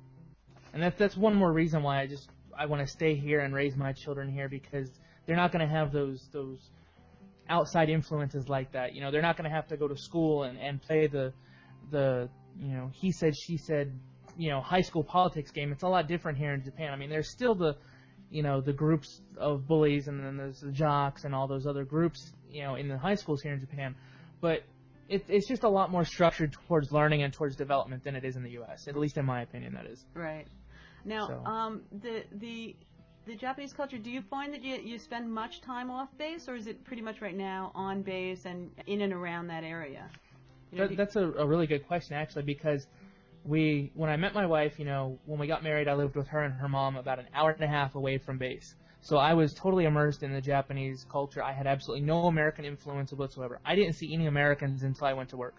and 0.73 0.83
that's 0.83 0.97
that's 0.99 1.15
one 1.15 1.35
more 1.35 1.51
reason 1.51 1.81
why 1.81 2.01
I 2.01 2.07
just 2.07 2.29
I 2.57 2.65
want 2.65 2.85
to 2.85 2.87
stay 2.87 3.15
here 3.15 3.39
and 3.39 3.53
raise 3.53 3.77
my 3.77 3.93
children 3.93 4.29
here 4.29 4.49
because 4.49 4.89
they're 5.25 5.37
not 5.37 5.51
going 5.53 5.65
to 5.65 5.73
have 5.73 5.91
those 5.93 6.27
those 6.33 6.59
outside 7.49 7.89
influences 7.89 8.49
like 8.49 8.73
that. 8.73 8.93
You 8.93 9.01
know, 9.01 9.11
they're 9.11 9.21
not 9.21 9.37
going 9.37 9.49
to 9.49 9.55
have 9.55 9.67
to 9.67 9.77
go 9.77 9.87
to 9.87 9.97
school 9.97 10.43
and, 10.43 10.59
and 10.59 10.81
play 10.81 11.07
the 11.07 11.33
the 11.91 12.29
you 12.59 12.73
know 12.73 12.91
he 12.93 13.11
said 13.11 13.33
she 13.35 13.57
said 13.57 13.97
you 14.37 14.49
know 14.49 14.59
high 14.59 14.81
school 14.81 15.03
politics 15.03 15.51
game. 15.51 15.71
It's 15.71 15.83
a 15.83 15.87
lot 15.87 16.07
different 16.07 16.37
here 16.37 16.53
in 16.53 16.63
Japan. 16.63 16.91
I 16.91 16.97
mean, 16.97 17.09
there's 17.09 17.29
still 17.29 17.55
the 17.55 17.77
you 18.33 18.41
know 18.41 18.59
the 18.59 18.73
groups 18.73 19.21
of 19.37 19.67
bullies 19.67 20.07
and 20.07 20.19
then 20.19 20.35
there's 20.35 20.59
the 20.59 20.71
jocks 20.71 21.23
and 21.23 21.35
all 21.35 21.47
those 21.47 21.67
other 21.67 21.85
groups 21.85 22.33
you 22.53 22.63
know 22.63 22.75
in 22.75 22.87
the 22.87 22.97
high 22.97 23.15
schools 23.15 23.41
here 23.41 23.53
in 23.53 23.59
Japan, 23.59 23.95
but 24.41 24.63
it, 25.09 25.25
it's 25.27 25.47
just 25.47 25.63
a 25.63 25.69
lot 25.69 25.91
more 25.91 26.05
structured 26.05 26.53
towards 26.67 26.91
learning 26.91 27.23
and 27.23 27.33
towards 27.33 27.55
development 27.55 28.03
than 28.03 28.15
it 28.15 28.23
is 28.23 28.35
in 28.35 28.43
the 28.43 28.51
U.S. 28.51 28.87
At 28.87 28.97
least 28.97 29.17
in 29.17 29.25
my 29.25 29.41
opinion, 29.41 29.73
that 29.73 29.85
is. 29.85 30.05
Right. 30.13 30.47
Now, 31.05 31.27
so. 31.27 31.45
um, 31.45 31.81
the 32.01 32.23
the 32.33 32.75
the 33.25 33.35
Japanese 33.35 33.73
culture, 33.73 33.97
do 33.97 34.11
you 34.11 34.21
find 34.21 34.53
that 34.53 34.63
you, 34.63 34.75
you 34.75 34.99
spend 34.99 35.31
much 35.31 35.61
time 35.61 35.89
off 35.89 36.09
base, 36.17 36.49
or 36.49 36.55
is 36.55 36.67
it 36.67 36.83
pretty 36.83 37.01
much 37.01 37.21
right 37.21 37.35
now 37.35 37.71
on 37.73 38.01
base 38.01 38.45
and 38.45 38.69
in 38.85 39.01
and 39.01 39.13
around 39.13 39.47
that 39.47 39.63
area? 39.63 40.09
You 40.71 40.79
know, 40.79 40.87
that, 40.87 40.97
that's 40.97 41.15
a, 41.15 41.31
a 41.33 41.45
really 41.45 41.67
good 41.67 41.87
question, 41.87 42.15
actually, 42.15 42.43
because 42.43 42.87
we, 43.45 43.91
when 43.93 44.09
I 44.09 44.17
met 44.17 44.33
my 44.33 44.45
wife, 44.45 44.77
you 44.77 44.85
know, 44.85 45.19
when 45.25 45.39
we 45.39 45.47
got 45.47 45.63
married, 45.63 45.87
I 45.87 45.93
lived 45.93 46.15
with 46.15 46.27
her 46.27 46.41
and 46.41 46.53
her 46.55 46.67
mom 46.67 46.97
about 46.97 47.19
an 47.19 47.27
hour 47.33 47.51
and 47.51 47.61
a 47.61 47.67
half 47.67 47.95
away 47.95 48.17
from 48.17 48.37
base. 48.37 48.75
So 49.03 49.17
I 49.17 49.33
was 49.33 49.53
totally 49.53 49.83
immersed 49.83 50.23
in 50.23 50.31
the 50.31 50.39
Japanese 50.39 51.05
culture. 51.11 51.43
I 51.43 51.51
had 51.51 51.67
absolutely 51.67 52.05
no 52.05 52.27
American 52.27 52.63
influence 52.63 53.11
whatsoever. 53.11 53.59
I 53.65 53.75
didn't 53.75 53.95
see 53.95 54.13
any 54.13 54.27
Americans 54.27 54.81
until 54.83 55.07
I 55.07 55.11
went 55.11 55.29
to 55.31 55.37
work. 55.37 55.55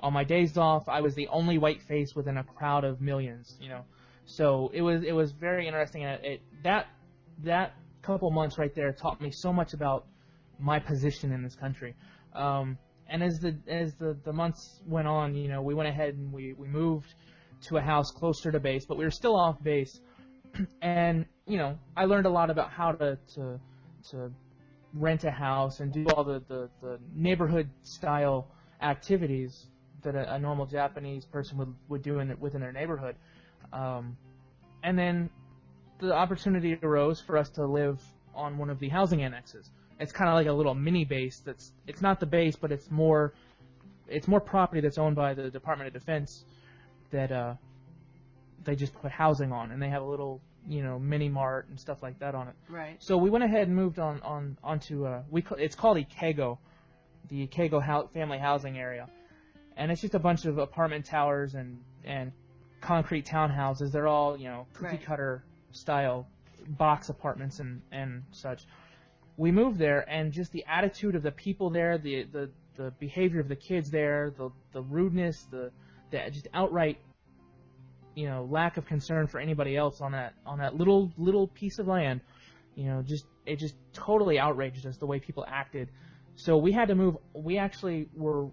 On 0.00 0.12
my 0.12 0.24
days 0.24 0.58
off, 0.58 0.86
I 0.86 1.00
was 1.00 1.14
the 1.14 1.26
only 1.28 1.56
white 1.56 1.80
face 1.80 2.14
within 2.14 2.36
a 2.36 2.44
crowd 2.44 2.84
of 2.84 3.00
millions, 3.00 3.56
you 3.62 3.70
know. 3.70 3.80
So 4.26 4.70
it 4.74 4.82
was 4.82 5.02
it 5.04 5.12
was 5.12 5.32
very 5.32 5.66
interesting, 5.66 6.04
and 6.04 6.22
it, 6.22 6.42
that 6.64 6.88
that 7.44 7.72
couple 8.02 8.30
months 8.30 8.58
right 8.58 8.74
there 8.74 8.92
taught 8.92 9.22
me 9.22 9.30
so 9.30 9.54
much 9.54 9.72
about 9.72 10.04
my 10.58 10.78
position 10.78 11.32
in 11.32 11.42
this 11.42 11.54
country. 11.54 11.94
Um, 12.34 12.76
and 13.08 13.22
as 13.22 13.38
the 13.38 13.56
as 13.66 13.94
the, 13.94 14.18
the 14.22 14.34
months 14.34 14.82
went 14.86 15.08
on, 15.08 15.34
you 15.34 15.48
know, 15.48 15.62
we 15.62 15.72
went 15.72 15.88
ahead 15.88 16.12
and 16.12 16.30
we, 16.30 16.52
we 16.52 16.68
moved 16.68 17.14
to 17.68 17.78
a 17.78 17.80
house 17.80 18.10
closer 18.10 18.52
to 18.52 18.60
base, 18.60 18.84
but 18.84 18.98
we 18.98 19.04
were 19.04 19.10
still 19.10 19.34
off 19.34 19.62
base. 19.62 19.98
and 20.82 21.24
you 21.46 21.56
know, 21.56 21.78
I 21.96 22.04
learned 22.04 22.26
a 22.26 22.30
lot 22.30 22.50
about 22.50 22.70
how 22.70 22.92
to 22.92 23.18
to, 23.34 23.60
to 24.10 24.32
rent 24.94 25.24
a 25.24 25.30
house 25.30 25.80
and 25.80 25.92
do 25.92 26.06
all 26.08 26.24
the, 26.24 26.42
the, 26.48 26.68
the 26.80 26.98
neighborhood 27.14 27.68
style 27.82 28.48
activities 28.80 29.66
that 30.02 30.14
a, 30.14 30.34
a 30.34 30.38
normal 30.38 30.66
Japanese 30.66 31.24
person 31.24 31.58
would 31.58 31.74
would 31.88 32.02
do 32.02 32.18
in 32.18 32.36
within 32.40 32.60
their 32.60 32.72
neighborhood. 32.72 33.16
Um, 33.72 34.16
and 34.82 34.98
then 34.98 35.30
the 35.98 36.12
opportunity 36.12 36.78
arose 36.82 37.20
for 37.20 37.36
us 37.36 37.48
to 37.50 37.64
live 37.64 38.00
on 38.34 38.58
one 38.58 38.70
of 38.70 38.78
the 38.78 38.88
housing 38.88 39.22
annexes. 39.22 39.70
It's 39.98 40.12
kind 40.12 40.28
of 40.28 40.34
like 40.34 40.46
a 40.46 40.52
little 40.52 40.74
mini 40.74 41.04
base. 41.04 41.40
That's 41.44 41.72
it's 41.86 42.02
not 42.02 42.20
the 42.20 42.26
base, 42.26 42.56
but 42.56 42.72
it's 42.72 42.90
more 42.90 43.32
it's 44.08 44.28
more 44.28 44.40
property 44.40 44.80
that's 44.80 44.98
owned 44.98 45.16
by 45.16 45.34
the 45.34 45.50
Department 45.50 45.88
of 45.88 45.94
Defense 45.94 46.44
that 47.10 47.32
uh, 47.32 47.54
they 48.64 48.76
just 48.76 48.94
put 48.94 49.10
housing 49.10 49.52
on, 49.52 49.70
and 49.70 49.80
they 49.80 49.88
have 49.88 50.02
a 50.02 50.04
little 50.04 50.40
you 50.68 50.82
know, 50.82 50.98
mini 50.98 51.28
mart 51.28 51.68
and 51.68 51.78
stuff 51.78 51.98
like 52.02 52.18
that 52.20 52.34
on 52.34 52.48
it. 52.48 52.54
Right. 52.68 52.96
So 53.02 53.16
we 53.16 53.30
went 53.30 53.44
ahead 53.44 53.68
and 53.68 53.76
moved 53.76 53.98
on 53.98 54.20
on 54.22 54.58
onto 54.64 55.06
uh, 55.06 55.22
we 55.30 55.44
it's 55.58 55.76
called 55.76 55.96
Ikego, 55.96 56.58
the 57.28 57.46
Ikego 57.46 57.82
hou- 57.82 58.08
family 58.12 58.38
housing 58.38 58.78
area, 58.78 59.08
and 59.76 59.90
it's 59.90 60.00
just 60.00 60.14
a 60.14 60.18
bunch 60.18 60.44
of 60.44 60.58
apartment 60.58 61.04
towers 61.06 61.54
and 61.54 61.78
and 62.04 62.32
concrete 62.80 63.26
townhouses. 63.26 63.92
They're 63.92 64.08
all 64.08 64.36
you 64.36 64.48
know 64.48 64.66
cookie 64.74 64.96
Right. 64.96 65.04
cutter 65.04 65.44
style 65.72 66.26
box 66.66 67.08
apartments 67.08 67.60
and 67.60 67.82
and 67.92 68.24
such. 68.32 68.66
We 69.36 69.52
moved 69.52 69.78
there, 69.78 70.00
and 70.08 70.32
just 70.32 70.50
the 70.52 70.64
attitude 70.66 71.14
of 71.14 71.22
the 71.22 71.30
people 71.32 71.70
there, 71.70 71.98
the 71.98 72.24
the 72.24 72.50
the 72.76 72.90
behavior 72.98 73.40
of 73.40 73.48
the 73.48 73.56
kids 73.56 73.90
there, 73.90 74.32
the 74.36 74.50
the 74.72 74.82
rudeness, 74.82 75.42
the 75.50 75.70
the 76.10 76.30
just 76.30 76.48
outright 76.54 76.98
you 78.16 78.26
know 78.26 78.48
lack 78.50 78.76
of 78.76 78.86
concern 78.86 79.28
for 79.28 79.38
anybody 79.38 79.76
else 79.76 80.00
on 80.00 80.10
that 80.12 80.34
on 80.44 80.58
that 80.58 80.74
little 80.74 81.12
little 81.16 81.46
piece 81.46 81.78
of 81.78 81.86
land 81.86 82.20
you 82.74 82.86
know 82.86 83.02
just 83.02 83.26
it 83.46 83.58
just 83.58 83.74
totally 83.92 84.38
outraged 84.38 84.86
us 84.86 84.96
the 84.98 85.06
way 85.06 85.18
people 85.18 85.44
acted. 85.48 85.88
So 86.34 86.56
we 86.56 86.72
had 86.72 86.88
to 86.88 86.94
move 86.94 87.16
we 87.32 87.58
actually 87.58 88.08
were 88.14 88.48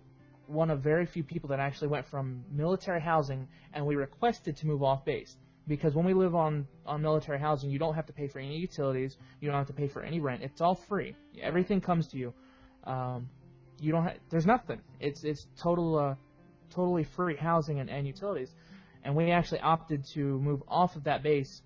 one 0.48 0.70
of 0.70 0.82
very 0.82 1.06
few 1.06 1.24
people 1.24 1.50
that 1.50 1.60
actually 1.60 1.88
went 1.88 2.08
from 2.08 2.44
military 2.52 3.02
housing 3.02 3.48
and 3.74 3.86
we 3.86 3.96
requested 3.96 4.56
to 4.58 4.68
move 4.68 4.84
off 4.84 5.04
base. 5.04 5.36
Because 5.68 5.96
when 5.96 6.06
we 6.06 6.14
live 6.14 6.36
on 6.36 6.68
on 6.86 7.02
military 7.02 7.40
housing 7.40 7.70
you 7.70 7.80
don't 7.80 7.96
have 7.96 8.06
to 8.06 8.14
pay 8.14 8.28
for 8.28 8.40
any 8.40 8.58
utilities 8.58 9.18
you 9.42 9.50
don't 9.50 9.58
have 9.58 9.68
to 9.68 9.74
pay 9.74 9.88
for 9.88 10.04
any 10.04 10.20
rent 10.20 10.42
it's 10.42 10.62
all 10.62 10.76
free. 10.76 11.16
Everything 11.42 11.82
comes 11.82 12.08
to 12.10 12.18
you. 12.18 12.34
Um, 12.86 13.30
you 13.80 13.92
don't 13.92 14.04
ha- 14.04 14.20
there's 14.30 14.46
nothing. 14.46 14.80
It's 15.00 15.24
it's 15.24 15.48
total 15.58 15.98
uh, 15.98 16.16
totally 16.70 17.04
free 17.04 17.36
housing 17.36 17.80
and, 17.80 17.90
and 17.90 18.08
utilities 18.08 18.54
and 19.04 19.16
we 19.16 19.32
actually 19.32 19.60
opted 19.60 20.06
to 20.14 20.40
move 20.40 20.62
off 20.68 20.96
of 20.96 21.04
that 21.06 21.24
base 21.24 21.62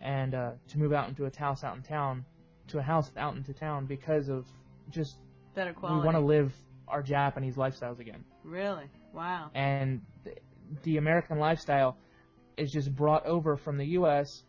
and 0.00 0.34
uh, 0.34 0.50
to 0.68 0.78
move 0.78 0.92
out 0.92 1.08
into 1.08 1.24
a 1.24 1.36
house 1.36 1.64
out 1.64 1.76
in 1.76 1.82
town, 1.82 2.24
to 2.68 2.78
a 2.78 2.82
house 2.82 3.10
out 3.16 3.34
into 3.36 3.52
town 3.52 3.86
because 3.86 4.28
of 4.28 4.46
just 4.90 5.16
Better 5.54 5.72
quality. 5.72 5.98
we 6.00 6.04
want 6.04 6.16
to 6.16 6.24
live 6.24 6.52
our 6.86 7.02
Japanese 7.02 7.56
lifestyles 7.56 7.98
again, 7.98 8.24
Really? 8.44 8.84
Wow. 9.12 9.50
and 9.54 10.00
th- 10.24 10.38
the 10.84 10.96
American 10.98 11.38
lifestyle 11.38 11.96
is 12.56 12.70
just 12.70 12.94
brought 12.94 13.24
over 13.26 13.56
from 13.56 13.76
the 13.78 13.86
U.S. 13.86 14.44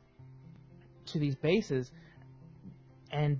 to 1.07 1.19
these 1.19 1.35
bases, 1.35 1.91
and 3.11 3.39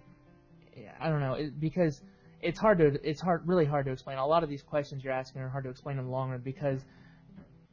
I 1.00 1.10
don't 1.10 1.20
know 1.22 1.34
it, 1.34 1.60
because 1.60 2.02
it's 2.42 2.60
hard 2.60 2.80
to 2.80 2.98
it's 3.08 3.22
hard 3.22 3.48
really 3.48 3.66
hard 3.66 3.86
to 3.86 3.92
explain. 3.92 4.18
A 4.18 4.26
lot 4.26 4.44
of 4.44 4.50
these 4.50 4.62
questions 4.64 5.04
you're 5.04 5.14
asking 5.14 5.42
are 5.42 5.50
hard 5.50 5.64
to 5.66 5.70
explain 5.70 5.98
in 5.98 6.06
the 6.06 6.12
long 6.12 6.30
run 6.32 6.40
because 6.42 6.84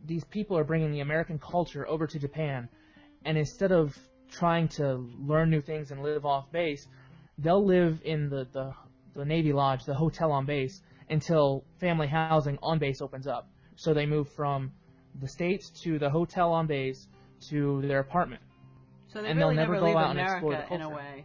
these 0.04 0.24
people 0.24 0.56
are 0.58 0.64
bringing 0.64 0.92
the 0.92 1.00
American 1.00 1.38
culture 1.38 1.86
over 1.88 2.06
to 2.06 2.18
Japan, 2.18 2.68
and 3.24 3.36
instead 3.36 3.72
of 3.72 3.96
trying 4.30 4.68
to 4.68 5.08
learn 5.18 5.50
new 5.50 5.60
things 5.60 5.90
and 5.90 6.02
live 6.02 6.26
off 6.26 6.50
base, 6.52 6.86
they'll 7.38 7.64
live 7.64 8.00
in 8.04 8.28
the, 8.28 8.46
the, 8.52 8.72
the 9.14 9.24
Navy 9.24 9.52
Lodge, 9.52 9.84
the 9.84 9.94
hotel 9.94 10.32
on 10.32 10.46
base, 10.46 10.80
until 11.10 11.64
family 11.78 12.06
housing 12.06 12.58
on 12.62 12.78
base 12.78 13.00
opens 13.00 13.26
up. 13.26 13.48
So 13.76 13.94
they 13.94 14.06
move 14.06 14.28
from 14.30 14.72
the 15.20 15.28
States 15.28 15.70
to 15.82 15.98
the 15.98 16.10
hotel 16.10 16.52
on 16.52 16.66
base 16.66 17.06
to 17.48 17.82
their 17.82 18.00
apartment. 18.00 18.42
So 19.12 19.22
they 19.22 19.28
And 19.28 19.38
they'll 19.38 19.48
really 19.48 19.56
never 19.56 19.72
never 19.74 19.80
go 19.80 19.86
leave 19.86 19.96
out 19.96 20.10
and 20.10 20.20
explore 20.20 20.52
America 20.52 20.68
the 20.70 20.74
in 20.74 20.82
a 20.82 20.88
way. 20.90 21.24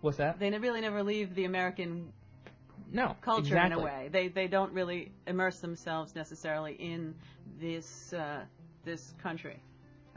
What's 0.00 0.18
that? 0.18 0.38
They 0.38 0.50
really 0.50 0.80
never 0.80 1.02
leave 1.02 1.34
the 1.34 1.44
American 1.44 2.12
No. 2.90 3.16
culture 3.20 3.54
exactly. 3.54 3.72
in 3.72 3.78
a 3.80 3.84
way. 3.84 4.08
They 4.12 4.28
they 4.28 4.46
don't 4.46 4.72
really 4.72 5.12
immerse 5.26 5.60
themselves 5.60 6.14
necessarily 6.14 6.74
in 6.74 7.14
this 7.60 8.12
uh, 8.12 8.44
this 8.84 9.14
country. 9.22 9.60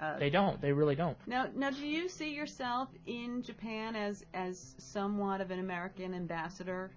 Uh, 0.02 0.20
They 0.20 0.30
don't. 0.30 0.60
They 0.62 0.74
really 0.74 0.96
don't. 0.96 1.18
now, 1.26 1.48
now, 1.56 1.70
do 1.70 1.86
you 1.86 2.10
see 2.10 2.34
yourself 2.34 2.90
in 3.06 3.44
Japan 3.44 3.96
as 3.96 4.24
as 4.34 4.76
somewhat 4.78 5.40
of 5.42 5.52
an 5.52 5.60
American 5.60 6.14
ambassador, 6.14 6.92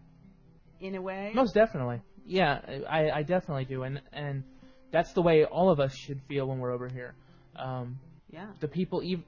in 0.80 0.94
a 0.96 1.00
way? 1.00 1.30
Most 1.34 1.54
definitely. 1.54 2.00
Yeah, 2.26 2.60
I, 2.88 3.10
I 3.10 3.22
definitely 3.22 3.66
do, 3.66 3.84
and 3.84 4.00
and 4.12 4.42
that's 4.90 5.12
the 5.12 5.22
way 5.22 5.44
all 5.44 5.70
of 5.70 5.78
us 5.80 5.94
should 5.94 6.20
feel 6.28 6.46
when 6.46 6.58
we're 6.58 6.72
over 6.72 6.88
here. 6.88 7.14
Um, 7.56 7.98
yeah. 8.30 8.46
the 8.60 8.68
people, 8.68 9.00
ev- 9.04 9.22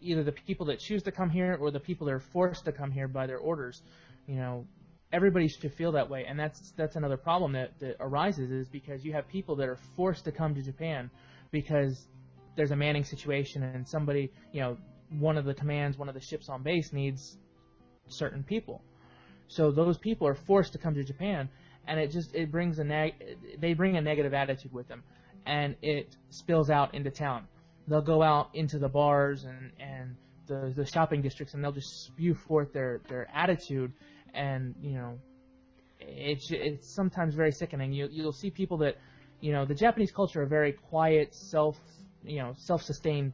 either 0.00 0.22
the 0.24 0.32
people 0.32 0.66
that 0.66 0.78
choose 0.78 1.02
to 1.04 1.12
come 1.12 1.30
here 1.30 1.56
or 1.60 1.70
the 1.70 1.80
people 1.80 2.06
that 2.06 2.12
are 2.14 2.20
forced 2.20 2.64
to 2.64 2.72
come 2.72 2.90
here 2.90 3.08
by 3.08 3.26
their 3.26 3.38
orders, 3.38 3.82
you 4.26 4.36
know, 4.36 4.66
everybody 5.12 5.48
should 5.48 5.72
feel 5.74 5.92
that 5.92 6.08
way, 6.10 6.24
and 6.26 6.38
that's 6.38 6.72
that's 6.76 6.96
another 6.96 7.16
problem 7.16 7.52
that, 7.52 7.78
that 7.80 7.96
arises 8.00 8.50
is 8.50 8.68
because 8.68 9.04
you 9.04 9.12
have 9.12 9.28
people 9.28 9.56
that 9.56 9.68
are 9.68 9.78
forced 9.96 10.24
to 10.24 10.32
come 10.32 10.54
to 10.54 10.62
Japan 10.62 11.10
because 11.50 12.06
there's 12.56 12.70
a 12.70 12.76
manning 12.76 13.04
situation 13.04 13.62
and 13.62 13.86
somebody, 13.86 14.32
you 14.52 14.60
know, 14.60 14.76
one 15.10 15.36
of 15.36 15.44
the 15.44 15.54
commands, 15.54 15.98
one 15.98 16.08
of 16.08 16.14
the 16.14 16.20
ships 16.20 16.48
on 16.48 16.62
base 16.62 16.92
needs 16.92 17.36
certain 18.08 18.42
people. 18.42 18.82
So 19.48 19.70
those 19.70 19.98
people 19.98 20.26
are 20.26 20.34
forced 20.34 20.72
to 20.72 20.78
come 20.78 20.94
to 20.94 21.04
Japan, 21.04 21.48
and 21.86 22.00
it 22.00 22.10
just 22.10 22.34
it 22.34 22.50
brings 22.50 22.78
a 22.78 22.84
neg- 22.84 23.14
they 23.60 23.74
bring 23.74 23.96
a 23.96 24.00
negative 24.00 24.34
attitude 24.34 24.72
with 24.72 24.88
them, 24.88 25.04
and 25.46 25.76
it 25.82 26.16
spills 26.30 26.70
out 26.70 26.94
into 26.94 27.10
town. 27.10 27.46
They'll 27.86 28.02
go 28.02 28.22
out 28.22 28.50
into 28.54 28.78
the 28.78 28.88
bars 28.88 29.44
and 29.44 29.70
and 29.78 30.16
the 30.48 30.72
the 30.74 30.86
shopping 30.86 31.22
districts, 31.22 31.54
and 31.54 31.62
they'll 31.62 31.72
just 31.72 32.06
spew 32.06 32.34
forth 32.34 32.72
their 32.72 33.00
their 33.08 33.28
attitude, 33.32 33.92
and 34.36 34.74
you 34.80 34.92
know, 34.92 35.18
it's 35.98 36.50
it's 36.50 36.94
sometimes 36.94 37.34
very 37.34 37.52
sickening. 37.52 37.92
You 37.92 38.08
you'll 38.10 38.32
see 38.32 38.50
people 38.50 38.76
that, 38.78 38.96
you 39.40 39.52
know, 39.52 39.64
the 39.64 39.74
Japanese 39.74 40.12
culture 40.12 40.42
are 40.42 40.46
very 40.46 40.72
quiet, 40.72 41.34
self 41.34 41.76
you 42.22 42.38
know 42.38 42.54
self-sustained 42.56 43.32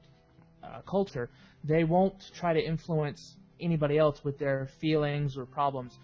uh, 0.62 0.80
culture. 0.82 1.28
They 1.64 1.85
won't 1.85 2.30
try 2.35 2.52
to 2.52 2.61
influence 2.61 3.37
anybody 3.61 3.99
else 3.99 4.25
with 4.25 4.38
their 4.38 4.68
feelings 4.80 5.37
or 5.37 5.47
problems 5.47 5.99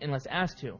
unless 0.00 0.26
asked 0.26 0.58
to. 0.58 0.78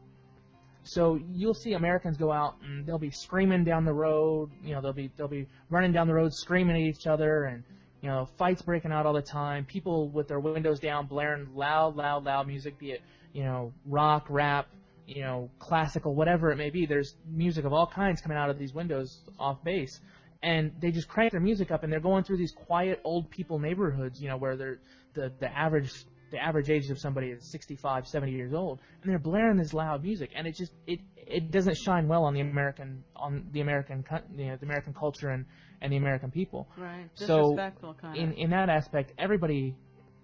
So 0.83 1.19
you'll 1.31 1.55
see 1.55 1.73
Americans 1.73 2.17
go 2.17 2.31
out 2.31 2.55
and 2.63 2.85
they'll 2.85 2.99
be 2.99 3.09
screaming 3.09 3.63
down 3.63 3.85
the 3.85 3.93
road. 3.93 4.51
You 4.63 4.75
know, 4.75 4.81
they'll 4.81 4.93
be 4.93 5.11
they'll 5.17 5.27
be 5.27 5.47
running 5.69 5.91
down 5.91 6.07
the 6.07 6.13
road 6.13 6.33
screaming 6.33 6.75
at 6.75 6.81
each 6.81 7.07
other, 7.07 7.45
and 7.45 7.63
you 8.01 8.09
know, 8.09 8.27
fights 8.37 8.61
breaking 8.61 8.91
out 8.91 9.07
all 9.07 9.13
the 9.13 9.21
time. 9.21 9.65
People 9.65 10.09
with 10.09 10.27
their 10.27 10.39
windows 10.39 10.79
down, 10.79 11.07
blaring 11.07 11.47
loud, 11.55 11.95
loud, 11.95 12.23
loud 12.25 12.45
music, 12.45 12.77
be 12.77 12.91
it 12.91 13.01
you 13.35 13.43
know 13.43 13.73
rock, 13.85 14.25
rap, 14.29 14.67
you 15.05 15.21
know, 15.21 15.49
classical, 15.59 16.15
whatever 16.15 16.51
it 16.51 16.57
may 16.57 16.69
be. 16.69 16.85
There's 16.85 17.15
music 17.29 17.65
of 17.65 17.73
all 17.73 17.85
kinds 17.85 18.21
coming 18.21 18.37
out 18.37 18.49
of 18.49 18.57
these 18.57 18.73
windows 18.73 19.19
off 19.37 19.61
base, 19.61 19.99
and 20.41 20.71
they 20.81 20.91
just 20.91 21.09
crank 21.09 21.33
their 21.33 21.41
music 21.41 21.69
up, 21.69 21.83
and 21.83 21.91
they're 21.91 21.99
going 21.99 22.23
through 22.23 22.37
these 22.37 22.53
quiet 22.53 23.01
old 23.03 23.29
people 23.29 23.59
neighborhoods, 23.59 24.21
you 24.21 24.29
know, 24.29 24.37
where 24.37 24.55
they're 24.55 24.79
the 25.13 25.33
the 25.41 25.51
average 25.51 25.91
the 26.31 26.41
average 26.41 26.69
age 26.69 26.89
of 26.89 26.97
somebody 26.97 27.27
is 27.27 27.51
65, 27.51 28.07
70 28.07 28.31
years 28.31 28.53
old, 28.53 28.79
and 29.03 29.11
they're 29.11 29.19
blaring 29.19 29.57
this 29.57 29.73
loud 29.73 30.01
music, 30.01 30.31
and 30.33 30.47
it 30.47 30.55
just 30.55 30.71
it 30.87 30.99
it 31.17 31.51
doesn't 31.51 31.75
shine 31.75 32.07
well 32.07 32.23
on 32.23 32.33
the 32.33 32.39
American 32.39 33.03
on 33.17 33.47
the 33.51 33.59
American 33.59 34.01
you 34.37 34.45
know, 34.45 34.55
the 34.55 34.65
American 34.65 34.93
culture 34.93 35.29
and 35.29 35.45
and 35.81 35.91
the 35.91 35.97
American 35.97 36.31
people. 36.31 36.69
Right. 36.77 37.09
So, 37.15 37.53
kind 38.01 38.15
In 38.15 38.29
of. 38.29 38.37
in 38.37 38.49
that 38.51 38.69
aspect, 38.69 39.11
everybody 39.17 39.75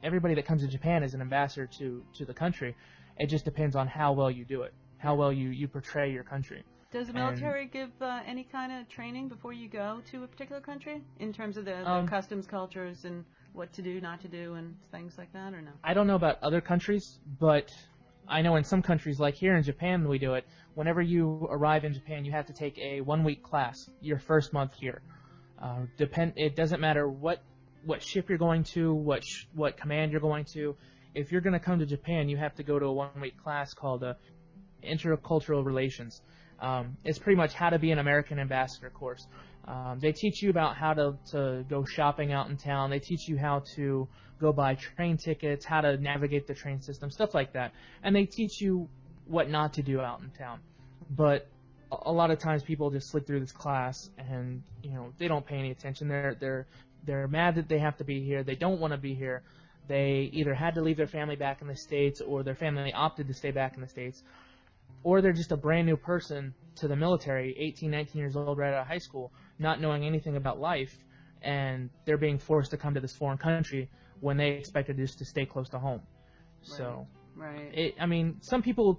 everybody 0.02 0.36
that 0.36 0.46
comes 0.46 0.62
to 0.62 0.68
Japan 0.70 1.04
is 1.04 1.14
an 1.14 1.20
ambassador 1.20 1.68
to 1.80 2.04
to 2.18 2.26
the 2.26 2.34
country. 2.34 2.74
It 3.22 3.28
just 3.30 3.46
depends 3.46 3.76
on 3.76 3.88
how 3.88 4.14
well 4.14 4.32
you 4.32 4.44
do 4.46 4.64
it, 4.64 4.74
how 4.98 5.14
well 5.14 5.32
you 5.32 5.50
you 5.50 5.68
portray 5.68 6.12
your 6.12 6.24
country. 6.24 6.64
Does 6.92 7.08
the 7.08 7.14
and- 7.14 7.24
military 7.24 7.68
give 7.68 7.92
uh, 8.02 8.22
any 8.26 8.44
kind 8.44 8.72
of 8.72 8.90
training 8.90 9.30
before 9.30 9.54
you 9.54 9.70
go 9.70 10.02
to 10.12 10.24
a 10.24 10.28
particular 10.28 10.60
country 10.60 11.04
in 11.20 11.32
terms 11.32 11.56
of 11.56 11.64
the, 11.66 11.72
the 11.72 11.90
Um, 11.90 12.08
customs, 12.08 12.48
cultures, 12.48 13.06
and 13.06 13.24
what 13.54 13.72
to 13.74 13.82
do, 13.84 14.02
not 14.02 14.20
to 14.22 14.28
do, 14.28 14.56
and 14.56 14.76
things 14.92 15.18
like 15.20 15.32
that, 15.34 15.54
or 15.54 15.62
no? 15.62 15.72
I 15.84 15.94
don't 15.94 16.08
know 16.08 16.16
about 16.16 16.42
other 16.42 16.62
countries, 16.62 17.20
but 17.40 17.70
I 18.28 18.42
know 18.42 18.56
in 18.56 18.64
some 18.64 18.82
countries, 18.82 19.20
like 19.20 19.36
here 19.36 19.56
in 19.56 19.62
Japan, 19.64 20.08
we 20.08 20.18
do 20.18 20.34
it. 20.34 20.46
Whenever 20.74 21.02
you 21.02 21.48
arrive 21.52 21.86
in 21.86 21.94
Japan, 21.94 22.26
you 22.26 22.32
have 22.32 22.48
to 22.48 22.54
take 22.54 22.76
a 22.80 23.02
one-week 23.02 23.44
class 23.44 23.88
your 24.02 24.18
first 24.20 24.52
month 24.52 24.74
here. 24.74 25.02
Uh, 25.62 25.82
depend. 25.98 26.34
It 26.38 26.56
doesn't 26.56 26.82
matter 26.82 27.08
what 27.08 27.44
what 27.86 28.02
ship 28.04 28.30
you're 28.30 28.38
going 28.50 28.64
to, 28.64 28.94
what 28.94 29.24
sh- 29.24 29.46
what 29.54 29.78
command 29.78 30.12
you're 30.12 30.22
going 30.32 30.46
to. 30.54 30.76
If 31.14 31.32
you're 31.32 31.42
going 31.42 31.54
to 31.54 31.60
come 31.60 31.80
to 31.80 31.86
Japan, 31.86 32.30
you 32.30 32.38
have 32.38 32.56
to 32.56 32.64
go 32.64 32.80
to 32.80 32.86
a 32.86 32.94
one-week 32.94 33.42
class 33.44 33.74
called 33.74 34.04
uh, 34.04 34.14
Intercultural 34.84 35.66
Relations. 35.66 36.22
Um, 36.60 36.96
it's 37.04 37.20
pretty 37.20 37.36
much 37.36 37.54
how 37.54 37.70
to 37.70 37.80
be 37.80 37.92
an 37.92 38.00
American 38.00 38.40
ambassador 38.40 38.90
course. 38.90 39.28
Um, 39.68 40.00
they 40.00 40.12
teach 40.12 40.42
you 40.42 40.50
about 40.50 40.76
how 40.76 40.94
to, 40.94 41.18
to 41.32 41.66
go 41.70 41.86
shopping 41.86 42.32
out 42.32 42.50
in 42.50 42.58
town. 42.58 42.90
They 42.90 43.00
teach 43.00 43.28
you 43.28 43.38
how 43.38 43.64
to 43.76 44.08
go 44.40 44.54
buy 44.54 44.76
train 44.76 45.18
tickets, 45.18 45.66
how 45.66 45.82
to 45.82 45.98
navigate 45.98 46.48
the 46.48 46.54
train 46.54 46.82
system, 46.82 47.12
stuff 47.12 47.34
like 47.34 47.54
that. 47.54 47.74
And 48.04 48.16
they 48.16 48.26
teach 48.26 48.62
you 48.62 48.88
what 49.26 49.50
not 49.50 49.74
to 49.74 49.84
do 49.84 50.00
out 50.00 50.22
in 50.22 50.30
town. 50.30 50.60
But 51.10 51.48
a, 51.92 52.10
a 52.10 52.12
lot 52.12 52.32
of 52.32 52.40
times 52.40 52.64
people 52.64 52.90
just 52.90 53.10
slip 53.10 53.28
through 53.28 53.42
this 53.42 53.52
class 53.52 54.10
and, 54.18 54.64
you 54.82 54.92
know, 54.92 55.12
they 55.20 55.28
don't 55.28 55.46
pay 55.46 55.58
any 55.58 55.72
attention. 55.72 56.08
They're, 56.08 56.38
they're, 56.40 56.68
they're 57.06 57.28
mad 57.28 57.56
that 57.56 57.68
they 57.68 57.80
have 57.80 57.98
to 57.98 58.04
be 58.04 58.24
here. 58.24 58.44
They 58.44 58.56
don't 58.56 58.80
want 58.80 58.94
to 58.94 58.98
be 58.98 59.14
here. 59.14 59.44
They 59.92 60.30
either 60.32 60.54
had 60.54 60.76
to 60.76 60.82
leave 60.82 60.96
their 60.96 61.06
family 61.06 61.36
back 61.36 61.62
in 61.62 61.68
the 61.68 61.76
States 61.76 62.22
or 62.22 62.44
their 62.44 62.56
family 62.56 62.94
opted 62.94 63.28
to 63.28 63.34
stay 63.34 63.52
back 63.52 63.76
in 63.76 63.82
the 63.82 63.90
States. 63.90 64.24
Or 65.04 65.22
they're 65.22 65.34
just 65.34 65.52
a 65.52 65.58
brand 65.58 65.86
new 65.86 65.98
person 65.98 66.54
to 66.78 66.88
the 66.88 66.96
military, 66.96 67.54
18, 67.60 67.92
19 67.92 68.18
years 68.18 68.38
old, 68.38 68.58
right 68.58 68.74
out 68.74 68.84
of 68.84 68.88
high 68.88 69.00
school, 69.00 69.34
not 69.60 69.82
knowing 69.82 70.06
anything 70.06 70.38
about 70.38 70.62
life, 70.62 70.94
and 71.42 71.90
they're 72.06 72.18
being 72.18 72.40
forced 72.40 72.72
to 72.72 72.78
come 72.78 72.94
to 72.94 73.02
this 73.02 73.14
foreign 73.18 73.38
country 73.38 73.90
when 74.22 74.38
they 74.38 74.52
expected 74.52 74.96
just 74.96 75.18
to 75.20 75.26
stay 75.26 75.46
close 75.46 75.68
to 75.68 75.80
home. 75.80 76.02
So, 76.62 77.06
Right. 77.36 77.74
it, 77.74 77.96
I 78.00 78.06
mean, 78.06 78.38
some 78.40 78.62
people 78.62 78.98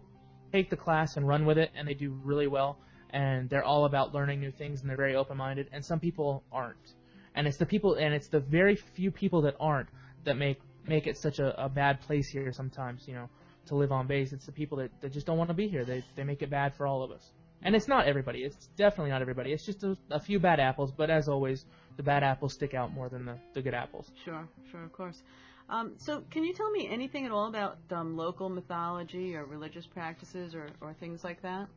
take 0.53 0.69
the 0.69 0.77
class 0.77 1.17
and 1.17 1.27
run 1.27 1.47
with 1.47 1.57
it, 1.57 1.71
and 1.75 1.89
they 1.89 1.95
do 1.95 2.11
really 2.23 2.49
well, 2.49 2.77
and 3.09 3.49
they're 3.49 3.65
all 3.65 3.87
about 3.87 4.13
learning 4.13 4.41
new 4.41 4.51
things, 4.51 4.83
and 4.83 4.91
they're 4.91 4.99
very 4.99 5.17
open-minded. 5.17 5.71
And 5.73 5.83
some 5.83 6.01
people 6.01 6.45
aren't, 6.53 6.87
and 7.35 7.47
it's 7.47 7.57
the 7.57 7.65
people, 7.65 7.95
and 7.95 8.13
it's 8.13 8.29
the 8.29 8.41
very 8.41 8.77
few 8.77 9.11
people 9.11 9.41
that 9.43 9.57
aren't 9.59 9.89
that 10.25 10.37
make 10.37 10.59
make 10.87 11.07
it 11.07 11.17
such 11.17 11.39
a, 11.39 11.65
a 11.65 11.69
bad 11.69 12.01
place 12.01 12.29
here 12.29 12.53
sometimes. 12.53 13.07
You 13.07 13.15
know, 13.15 13.29
to 13.67 13.75
live 13.75 13.93
on 13.93 14.07
base, 14.07 14.33
it's 14.33 14.47
the 14.47 14.53
people 14.53 14.79
that, 14.79 14.91
that 15.01 15.13
just 15.13 15.27
don't 15.27 15.39
want 15.39 15.49
to 15.49 15.55
be 15.55 15.69
here. 15.69 15.85
They 15.85 16.05
they 16.17 16.25
make 16.25 16.43
it 16.43 16.51
bad 16.51 16.75
for 16.75 16.87
all 16.87 17.03
of 17.03 17.11
us. 17.11 17.33
And 17.65 17.77
it's 17.77 17.87
not 17.87 18.07
everybody. 18.07 18.41
It's 18.41 18.67
definitely 18.77 19.11
not 19.11 19.23
everybody. 19.23 19.53
It's 19.53 19.65
just 19.65 19.85
a, 19.85 19.97
a 20.11 20.19
few 20.19 20.41
bad 20.41 20.59
apples. 20.59 20.91
But 20.91 21.11
as 21.11 21.29
always, 21.29 21.65
the 21.97 22.03
bad 22.03 22.25
apples 22.25 22.55
stick 22.55 22.75
out 22.75 22.93
more 22.93 23.09
than 23.09 23.25
the, 23.25 23.37
the 23.55 23.63
good 23.63 23.75
apples. 23.75 24.11
Sure, 24.25 24.49
sure, 24.71 24.83
of 24.83 24.93
course. 24.93 25.23
Um, 25.69 25.93
so, 25.97 26.25
can 26.31 26.45
you 26.45 26.53
tell 26.55 26.71
me 26.71 26.89
anything 26.91 27.25
at 27.25 27.31
all 27.31 27.47
about 27.47 27.79
um, 27.93 28.17
local 28.17 28.49
mythology 28.49 29.37
or 29.37 29.45
religious 29.45 29.87
practices 29.87 30.55
or, 30.55 30.67
or 30.81 30.93
things 30.95 31.23
like 31.23 31.41
that 31.43 31.69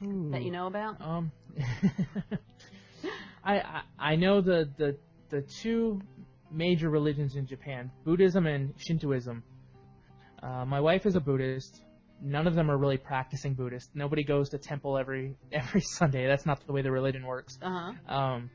that 0.00 0.42
you 0.42 0.50
know 0.50 0.66
about? 0.66 1.00
Um, 1.00 1.30
I, 3.44 3.60
I 3.60 3.82
I 3.98 4.16
know 4.16 4.40
the, 4.40 4.68
the 4.76 4.96
the 5.30 5.42
two 5.42 6.02
major 6.50 6.90
religions 6.90 7.36
in 7.36 7.46
Japan, 7.46 7.90
Buddhism 8.04 8.46
and 8.46 8.74
Shintoism. 8.78 9.42
Uh, 10.42 10.64
my 10.64 10.80
wife 10.80 11.06
is 11.06 11.16
a 11.16 11.20
Buddhist. 11.20 11.82
None 12.22 12.46
of 12.46 12.54
them 12.54 12.70
are 12.70 12.78
really 12.78 12.96
practicing 12.96 13.54
Buddhist. 13.54 13.90
Nobody 13.94 14.24
goes 14.24 14.48
to 14.50 14.58
temple 14.58 14.96
every 14.96 15.36
every 15.52 15.80
Sunday. 15.82 16.26
That's 16.26 16.46
not 16.46 16.64
the 16.66 16.72
way 16.72 16.82
the 16.82 16.90
religion 16.92 17.26
works. 17.26 17.58
Uh 17.62 17.92
huh. 18.08 18.14
Um, 18.14 18.50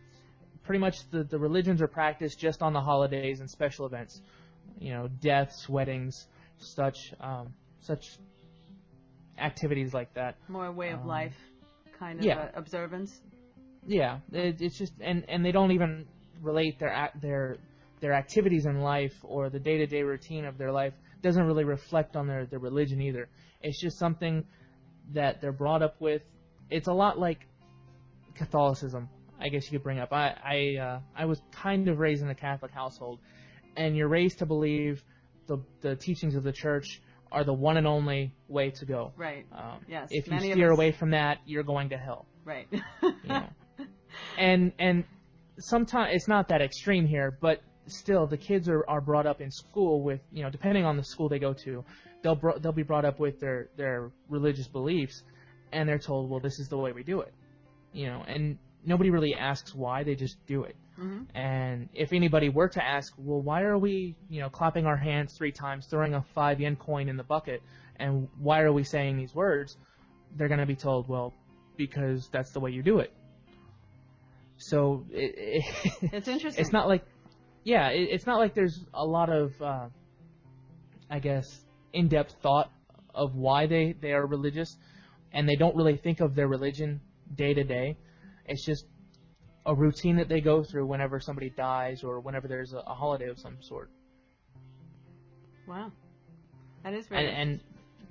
pretty 0.63 0.79
much 0.79 0.95
the, 1.11 1.23
the 1.23 1.37
religions 1.39 1.81
are 1.81 1.87
practiced 1.87 2.39
just 2.39 2.61
on 2.61 2.73
the 2.73 2.81
holidays 2.81 3.39
and 3.39 3.49
special 3.49 3.85
events. 3.85 4.21
You 4.79 4.91
know, 4.93 5.07
deaths, 5.21 5.67
weddings, 5.69 6.27
such 6.57 7.13
um, 7.19 7.53
such 7.81 8.17
activities 9.37 9.93
like 9.93 10.13
that. 10.13 10.37
More 10.47 10.71
way 10.71 10.89
of 10.91 11.01
Um, 11.01 11.07
life 11.07 11.35
kind 11.99 12.19
of 12.19 12.25
yeah. 12.25 12.39
uh, 12.39 12.49
observance. 12.55 13.21
Yeah, 13.85 14.19
it, 14.31 14.61
it's 14.61 14.77
just 14.77 14.93
and 15.01 15.25
and 15.27 15.43
they 15.45 15.51
don't 15.51 15.71
even 15.71 16.05
relate 16.41 16.79
their 16.79 17.09
their 17.21 17.57
their 18.01 18.13
activities 18.13 18.65
in 18.65 18.81
life 18.81 19.13
or 19.23 19.49
the 19.49 19.59
day 19.59 19.77
to 19.77 19.85
day 19.85 20.03
routine 20.03 20.45
of 20.45 20.57
their 20.57 20.71
life 20.71 20.93
doesn't 21.21 21.43
really 21.43 21.63
reflect 21.63 22.15
on 22.15 22.27
their 22.27 22.45
their 22.45 22.59
religion 22.59 23.01
either. 23.01 23.29
It's 23.61 23.79
just 23.79 23.97
something 23.97 24.43
that 25.13 25.39
they're 25.39 25.51
brought 25.51 25.81
up 25.81 26.01
with. 26.01 26.23
It's 26.69 26.87
a 26.87 26.93
lot 26.93 27.19
like 27.19 27.47
Catholicism, 28.35 29.07
I 29.39 29.49
guess 29.49 29.65
you 29.65 29.77
could 29.77 29.83
bring 29.83 29.99
up. 29.99 30.11
I 30.11 30.35
I 30.43 30.81
uh, 30.81 30.99
I 31.15 31.25
was 31.25 31.41
kind 31.51 31.87
of 31.87 31.99
raised 31.99 32.23
in 32.23 32.29
a 32.29 32.35
Catholic 32.35 32.71
household, 32.71 33.19
and 33.77 33.95
you're 33.95 34.09
raised 34.09 34.39
to 34.39 34.45
believe 34.45 35.03
the 35.47 35.57
the 35.81 35.95
teachings 35.95 36.35
of 36.35 36.43
the 36.43 36.51
church 36.51 37.01
are 37.31 37.43
the 37.43 37.53
one 37.53 37.77
and 37.77 37.87
only 37.87 38.33
way 38.47 38.71
to 38.71 38.85
go. 38.85 39.13
Right. 39.15 39.45
Um, 39.53 39.79
Yes, 39.87 40.09
If 40.11 40.27
you 40.27 40.39
steer 40.39 40.71
away 40.71 40.91
from 40.91 41.11
that, 41.11 41.37
you're 41.45 41.63
going 41.63 41.89
to 41.89 41.97
hell. 41.97 42.25
Right. 42.43 42.67
You 43.01 43.13
know. 43.25 43.47
and 44.37 44.73
and 44.79 45.05
sometimes 45.59 46.09
it's 46.13 46.27
not 46.27 46.49
that 46.49 46.61
extreme 46.61 47.05
here, 47.05 47.37
but 47.41 47.61
still 47.87 48.27
the 48.27 48.37
kids 48.37 48.69
are, 48.69 48.85
are 48.87 49.01
brought 49.01 49.25
up 49.25 49.41
in 49.41 49.51
school 49.51 50.01
with 50.01 50.21
you 50.31 50.43
know 50.43 50.49
depending 50.49 50.85
on 50.85 50.97
the 50.97 51.03
school 51.03 51.29
they 51.29 51.39
go 51.39 51.53
to, 51.53 51.83
they'll 52.21 52.35
bro- 52.35 52.57
they'll 52.59 52.71
be 52.71 52.83
brought 52.83 53.05
up 53.05 53.19
with 53.19 53.39
their 53.39 53.69
their 53.77 54.11
religious 54.29 54.67
beliefs, 54.67 55.23
and 55.71 55.87
they're 55.87 55.99
told 55.99 56.29
well 56.29 56.39
this 56.39 56.59
is 56.59 56.67
the 56.69 56.77
way 56.77 56.91
we 56.91 57.03
do 57.03 57.21
it, 57.21 57.33
you 57.93 58.07
know, 58.07 58.23
and 58.27 58.57
nobody 58.85 59.09
really 59.09 59.35
asks 59.35 59.73
why 59.75 60.03
they 60.03 60.15
just 60.15 60.37
do 60.47 60.63
it. 60.63 60.75
Mhm. 60.99 61.25
And 61.33 61.89
if 61.93 62.13
anybody 62.13 62.49
were 62.49 62.67
to 62.69 62.83
ask, 62.83 63.13
well, 63.17 63.41
why 63.41 63.61
are 63.63 63.77
we, 63.77 64.15
you 64.29 64.41
know, 64.41 64.49
clapping 64.49 64.85
our 64.85 64.97
hands 64.97 65.33
three 65.33 65.51
times, 65.51 65.85
throwing 65.85 66.13
a 66.13 66.21
five 66.35 66.59
yen 66.59 66.75
coin 66.75 67.09
in 67.09 67.17
the 67.17 67.23
bucket, 67.23 67.61
and 67.97 68.27
why 68.39 68.61
are 68.61 68.73
we 68.73 68.83
saying 68.83 69.17
these 69.17 69.33
words? 69.33 69.77
They're 70.35 70.47
going 70.47 70.59
to 70.59 70.65
be 70.65 70.75
told, 70.75 71.07
well, 71.07 71.33
because 71.77 72.29
that's 72.29 72.51
the 72.51 72.59
way 72.59 72.71
you 72.71 72.83
do 72.83 72.99
it. 72.99 73.13
So 74.57 75.05
it, 75.09 75.33
it, 75.37 76.13
It's 76.13 76.27
interesting. 76.27 76.61
it's 76.63 76.71
not 76.71 76.87
like, 76.87 77.03
yeah, 77.63 77.89
it, 77.89 78.09
it's 78.11 78.25
not 78.25 78.39
like 78.39 78.53
there's 78.53 78.79
a 78.93 79.05
lot 79.05 79.29
of, 79.29 79.61
uh, 79.61 79.87
I 81.09 81.19
guess, 81.19 81.45
in-depth 81.93 82.35
thought 82.41 82.71
of 83.13 83.35
why 83.35 83.67
they 83.67 83.95
they 84.01 84.13
are 84.13 84.25
religious, 84.25 84.77
and 85.33 85.47
they 85.47 85.55
don't 85.55 85.75
really 85.75 85.97
think 85.97 86.21
of 86.21 86.35
their 86.35 86.47
religion 86.47 87.01
day 87.35 87.53
to 87.53 87.63
day. 87.63 87.97
It's 88.45 88.65
just 88.65 88.85
a 89.65 89.75
routine 89.75 90.15
that 90.17 90.27
they 90.27 90.41
go 90.41 90.63
through 90.63 90.87
whenever 90.87 91.19
somebody 91.19 91.49
dies 91.49 92.03
or 92.03 92.19
whenever 92.19 92.47
there's 92.47 92.73
a, 92.73 92.79
a 92.79 92.93
holiday 92.93 93.27
of 93.27 93.37
some 93.37 93.57
sort. 93.61 93.89
Wow. 95.67 95.91
That 96.83 96.93
is 96.93 97.07
very. 97.07 97.27
And, 97.27 97.51
and 97.51 97.59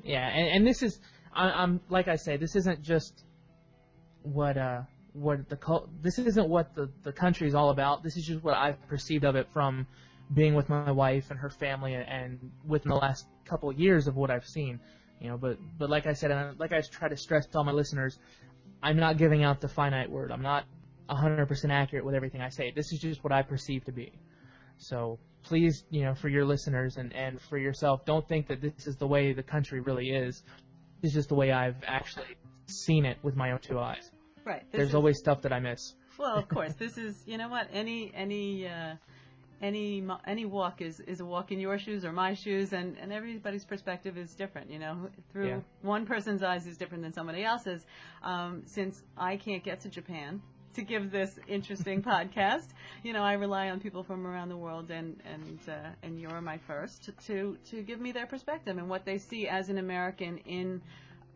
yeah, 0.05 0.29
and, 0.29 0.49
and 0.49 0.67
this 0.67 0.83
is, 0.83 1.01
I, 1.35 1.51
I'm 1.51 1.81
like 1.89 2.09
I 2.09 2.17
say, 2.17 2.37
this 2.37 2.55
isn't 2.55 2.83
just 2.83 3.25
what 4.23 4.57
uh 4.57 4.83
what 5.12 5.49
the 5.49 5.57
cult. 5.57 5.88
This 6.03 6.18
isn't 6.18 6.49
what 6.49 6.75
the 6.75 6.90
the 7.03 7.12
country 7.12 7.49
is 7.49 7.55
all 7.55 7.70
about. 7.70 8.03
This 8.03 8.16
is 8.16 8.25
just 8.25 8.42
what 8.42 8.55
I've 8.57 8.81
perceived 8.88 9.25
of 9.25 9.37
it 9.37 9.49
from 9.53 9.87
being 10.33 10.55
with 10.55 10.68
my 10.68 10.90
wife 10.92 11.31
and 11.31 11.38
her 11.38 11.51
family, 11.51 11.94
and 11.94 12.38
within 12.66 12.90
the 12.90 12.96
last 12.96 13.27
couple 13.44 13.68
of 13.68 13.79
years 13.79 14.07
of 14.07 14.16
what 14.16 14.31
I've 14.31 14.46
seen. 14.46 14.81
You 15.20 15.29
know, 15.29 15.37
but 15.37 15.59
but 15.79 15.90
like 15.90 16.07
I 16.07 16.12
said, 16.12 16.31
and 16.31 16.59
like 16.59 16.73
I 16.73 16.81
try 16.81 17.09
to 17.09 17.16
stress 17.16 17.46
to 17.46 17.59
all 17.59 17.64
my 17.64 17.73
listeners, 17.73 18.18
I'm 18.83 18.96
not 18.96 19.18
giving 19.18 19.44
out 19.44 19.61
the 19.61 19.68
finite 19.68 20.11
word. 20.11 20.33
I'm 20.33 20.42
not 20.42 20.64
100% 21.11 21.70
accurate 21.70 22.05
with 22.05 22.14
everything 22.14 22.40
I 22.40 22.49
say. 22.49 22.73
This 22.75 22.92
is 22.92 23.01
just 23.01 23.23
what 23.25 23.33
I 23.33 23.42
perceive 23.42 23.85
to 23.85 23.92
be. 23.92 24.12
So 24.79 25.18
please, 25.42 25.85
you 25.90 26.05
know, 26.05 26.14
for 26.14 26.29
your 26.29 26.44
listeners 26.44 26.96
and, 26.96 27.12
and 27.12 27.40
for 27.40 27.59
yourself, 27.59 28.05
don't 28.05 28.27
think 28.27 28.49
that 28.49 28.61
this 28.62 28.87
is 28.87 28.96
the 28.96 29.07
way 29.07 29.33
the 29.33 29.42
country 29.42 29.81
really 29.81 30.11
is. 30.11 30.42
This 31.03 31.11
is 31.11 31.14
just 31.14 31.29
the 31.29 31.35
way 31.35 31.53
I've 31.53 31.83
actually 31.87 32.37
seen 32.66 33.05
it 33.05 33.18
with 33.23 33.37
my 33.37 33.53
own 33.53 33.59
two 33.59 33.79
eyes. 33.79 34.11
Right. 34.44 34.62
This 34.70 34.79
There's 34.79 34.88
is- 34.90 34.94
always 34.94 35.18
stuff 35.18 35.42
that 35.42 35.53
I 35.53 35.61
miss. 35.61 35.94
Well, 36.18 36.37
of 36.37 36.48
course, 36.57 36.74
this 36.74 36.96
is 36.98 37.16
you 37.26 37.38
know 37.38 37.48
what 37.48 37.68
any 37.72 38.12
any 38.14 38.66
uh, 38.68 38.94
any 39.62 40.03
any 40.26 40.44
walk 40.44 40.81
is 40.83 41.00
is 41.00 41.20
a 41.20 41.24
walk 41.24 41.53
in 41.53 41.61
your 41.61 41.79
shoes 41.79 42.05
or 42.05 42.12
my 42.12 42.35
shoes, 42.35 42.72
and 42.72 42.96
and 42.98 43.12
everybody's 43.12 43.64
perspective 43.64 44.16
is 44.18 44.35
different. 44.35 44.70
You 44.70 44.79
know, 44.79 45.09
through 45.33 45.48
Yeah. 45.48 45.61
one 45.83 46.07
person's 46.07 46.42
eyes 46.42 46.66
is 46.66 46.76
different 46.76 47.03
than 47.03 47.12
somebody 47.12 47.44
else's. 47.44 47.85
Um, 48.22 48.62
since 48.66 49.03
I 49.16 49.37
can't 49.37 49.62
get 49.64 49.81
to 49.83 49.88
Japan 49.88 50.42
to 50.74 50.83
give 50.83 51.11
this 51.11 51.38
interesting 51.48 52.03
podcast, 52.12 52.68
you 53.03 53.12
know, 53.12 53.22
I 53.22 53.33
rely 53.35 53.70
on 53.70 53.81
people 53.81 54.03
from 54.03 54.26
around 54.26 54.48
the 54.50 54.57
world, 54.57 54.90
and 54.90 55.16
and 55.24 55.59
uh, 55.68 55.72
and 56.03 56.20
you're 56.20 56.40
my 56.40 56.59
first 56.66 57.11
to 57.26 57.57
to 57.70 57.83
give 57.83 58.00
me 58.00 58.12
their 58.12 58.26
perspective 58.26 58.76
and 58.79 58.88
what 58.88 59.05
they 59.05 59.18
see 59.18 59.48
as 59.48 59.68
an 59.70 59.79
American 59.79 60.38
in 60.38 60.83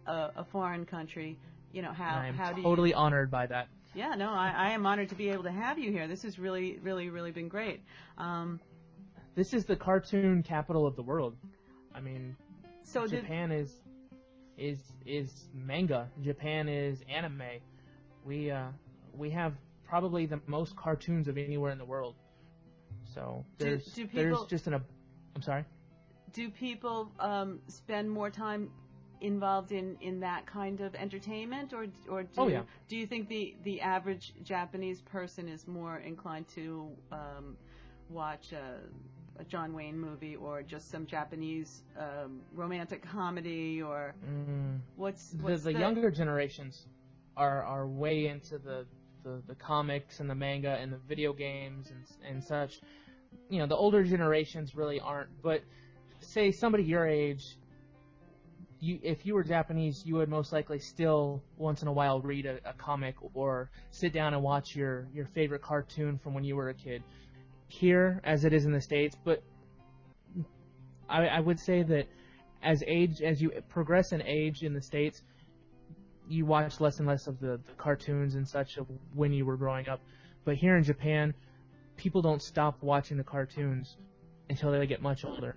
a, 0.07 0.31
a 0.37 0.45
foreign 0.53 0.85
country. 0.85 1.39
You 1.75 1.83
know 1.83 1.93
how 1.93 2.17
I'm 2.19 2.35
how 2.35 2.53
do 2.53 2.61
you 2.61 2.63
totally 2.63 2.95
honored 2.95 3.31
by 3.31 3.47
that. 3.47 3.67
yeah, 3.95 4.15
no, 4.15 4.31
I, 4.31 4.53
I 4.57 4.71
am 4.71 4.87
honored 4.87 5.09
to 5.09 5.15
be 5.17 5.29
able 5.31 5.43
to 5.43 5.51
have 5.51 5.79
you 5.79 5.91
here. 5.91 6.07
This 6.07 6.23
has 6.23 6.39
really, 6.39 6.79
really, 6.83 7.09
really 7.11 7.33
been 7.33 7.49
great. 7.49 7.81
Um, 8.17 8.61
This 9.35 9.53
is 9.53 9.65
the 9.65 9.75
cartoon 9.77 10.43
capital 10.45 10.87
of 10.87 10.95
the 10.95 11.03
world. 11.03 11.37
I 11.95 12.01
mean, 12.01 12.37
so 12.85 13.07
did, 13.07 13.23
Japan 13.23 13.51
is 13.51 13.71
is 14.57 14.79
is 15.05 15.49
manga. 15.53 16.09
Japan 16.23 16.69
is 16.69 17.03
anime. 17.09 17.43
We 18.25 18.53
uh 18.53 18.69
we 19.13 19.31
have 19.31 19.55
probably 19.85 20.27
the 20.27 20.41
most 20.47 20.77
cartoons 20.77 21.27
of 21.29 21.37
anywhere 21.37 21.73
in 21.73 21.79
the 21.79 21.85
world. 21.85 22.15
So 23.15 23.45
there's 23.59 23.85
do 23.87 24.07
there's 24.13 24.33
people- 24.33 24.47
just 24.47 24.67
an 24.69 24.75
I'm 25.37 25.43
sorry. 25.43 25.65
do 26.33 26.51
people 26.51 27.11
um, 27.19 27.59
spend 27.67 28.09
more 28.11 28.31
time 28.31 28.71
involved 29.25 29.73
in, 29.73 29.97
in 30.01 30.21
that 30.21 30.47
kind 30.47 30.81
of 30.81 30.95
entertainment, 30.95 31.73
or 31.73 31.87
or 32.09 32.25
do 32.25 32.43
Oh, 32.43 32.49
yeah. 32.49 32.63
do 32.89 32.97
you 32.97 33.07
think 33.07 33.29
the, 33.29 33.57
the 33.65 33.81
average 33.81 34.35
Japanese 34.43 35.01
person 35.03 35.49
is 35.49 35.67
more 35.67 35.99
inclined 35.99 36.49
to 36.49 36.91
um, 37.13 37.57
watch 38.09 38.53
a, 38.53 38.81
a 39.41 39.45
John 39.45 39.73
Wayne 39.75 39.99
movie 39.99 40.37
or 40.37 40.63
just 40.63 40.91
some 40.91 41.07
Japanese 41.07 41.83
um, 41.99 42.43
romantic 42.55 43.03
comedy, 43.03 43.83
or 43.83 44.15
Mm, 44.27 44.81
what's 44.97 45.31
the, 45.45 45.57
what's 45.57 45.63
the 45.63 45.73
younger 45.73 46.11
generations 46.11 46.87
are 47.37 47.63
are 47.65 47.87
way 47.87 48.27
into 48.27 48.59
the, 48.59 48.87
the, 49.25 49.43
the 49.47 49.55
comics 49.55 50.21
and 50.21 50.31
the 50.31 50.35
manga 50.35 50.77
and 50.81 50.93
the 50.93 50.99
video 50.99 51.33
games 51.33 51.91
and 51.91 52.05
and 52.29 52.43
such. 52.43 52.81
You 53.49 53.59
know, 53.59 53.67
the 53.67 53.77
older 53.77 54.05
generations 54.05 54.75
really 54.75 55.01
aren't. 55.01 55.43
But 55.43 55.63
say 56.21 56.51
somebody 56.53 56.85
your 56.85 57.07
age, 57.07 57.59
you 58.85 58.99
if 59.03 59.25
you 59.25 59.35
were 59.35 59.43
Japanese, 59.43 60.03
you 60.05 60.17
would 60.17 60.29
most 60.29 60.53
likely 60.53 60.79
still 60.79 61.43
once 61.57 61.83
in 61.83 61.89
a 61.89 61.93
while 61.93 62.21
read 62.21 62.47
a, 62.47 62.59
a 62.65 62.73
comic 62.75 63.17
or 63.35 63.71
sit 63.91 64.13
down 64.13 64.35
and 64.35 64.43
watch 64.43 64.77
your 64.77 65.09
your 65.13 65.27
favorite 65.35 65.63
cartoon 65.63 66.19
from 66.19 66.35
when 66.35 66.45
you 66.45 66.57
were 66.57 66.69
a 66.69 66.75
kid. 66.75 67.03
Here, 67.67 68.21
as 68.25 68.45
it 68.45 68.53
is 68.53 68.67
in 68.67 68.73
the 68.73 68.81
states, 68.81 69.17
but 69.25 69.43
I, 71.09 71.27
I 71.27 71.41
would 71.41 71.59
say 71.59 71.83
that 71.83 72.07
as 72.63 72.83
age 72.87 73.23
as 73.23 73.41
you 73.41 73.51
progress 73.69 74.13
in 74.13 74.23
age 74.23 74.63
in 74.63 74.75
the 74.75 74.83
states, 74.83 75.23
you 76.29 76.47
watch 76.47 76.81
less 76.81 76.99
and 76.99 77.09
less 77.09 77.27
of 77.27 77.41
the, 77.41 77.61
the 77.67 77.73
cartoons 77.77 78.35
and 78.35 78.47
such 78.47 78.77
of 78.77 78.87
when 79.15 79.33
you 79.33 79.45
were 79.47 79.57
growing 79.57 79.89
up. 79.89 80.01
But 80.45 80.57
here 80.57 80.77
in 80.77 80.85
Japan, 80.85 81.35
people 81.97 82.23
don't 82.23 82.43
stop 82.43 82.83
watching 82.83 83.17
the 83.17 83.25
cartoons 83.25 83.97
until 84.51 84.73
they 84.73 84.87
get 84.87 85.01
much 85.01 85.25
older. 85.25 85.57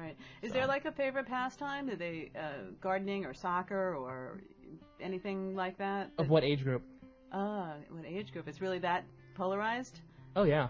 Right. 0.00 0.16
Is 0.42 0.50
So- 0.50 0.54
there 0.54 0.66
like 0.66 0.84
a 0.86 0.92
favorite 0.92 1.26
pastime? 1.26 1.86
Do 1.88 1.96
they 1.96 2.30
uh, 2.34 2.70
gardening 2.80 3.26
or 3.26 3.34
soccer 3.34 3.94
or 3.94 4.40
anything 5.00 5.54
like 5.54 5.76
that? 5.78 6.10
Of 6.18 6.30
what 6.30 6.42
age 6.42 6.64
group? 6.64 6.82
Uh, 7.32 7.74
what 7.90 8.04
age 8.06 8.32
group? 8.32 8.48
It's 8.48 8.60
really 8.60 8.78
that 8.80 9.04
polarized. 9.34 10.00
Oh 10.36 10.44
yeah, 10.44 10.68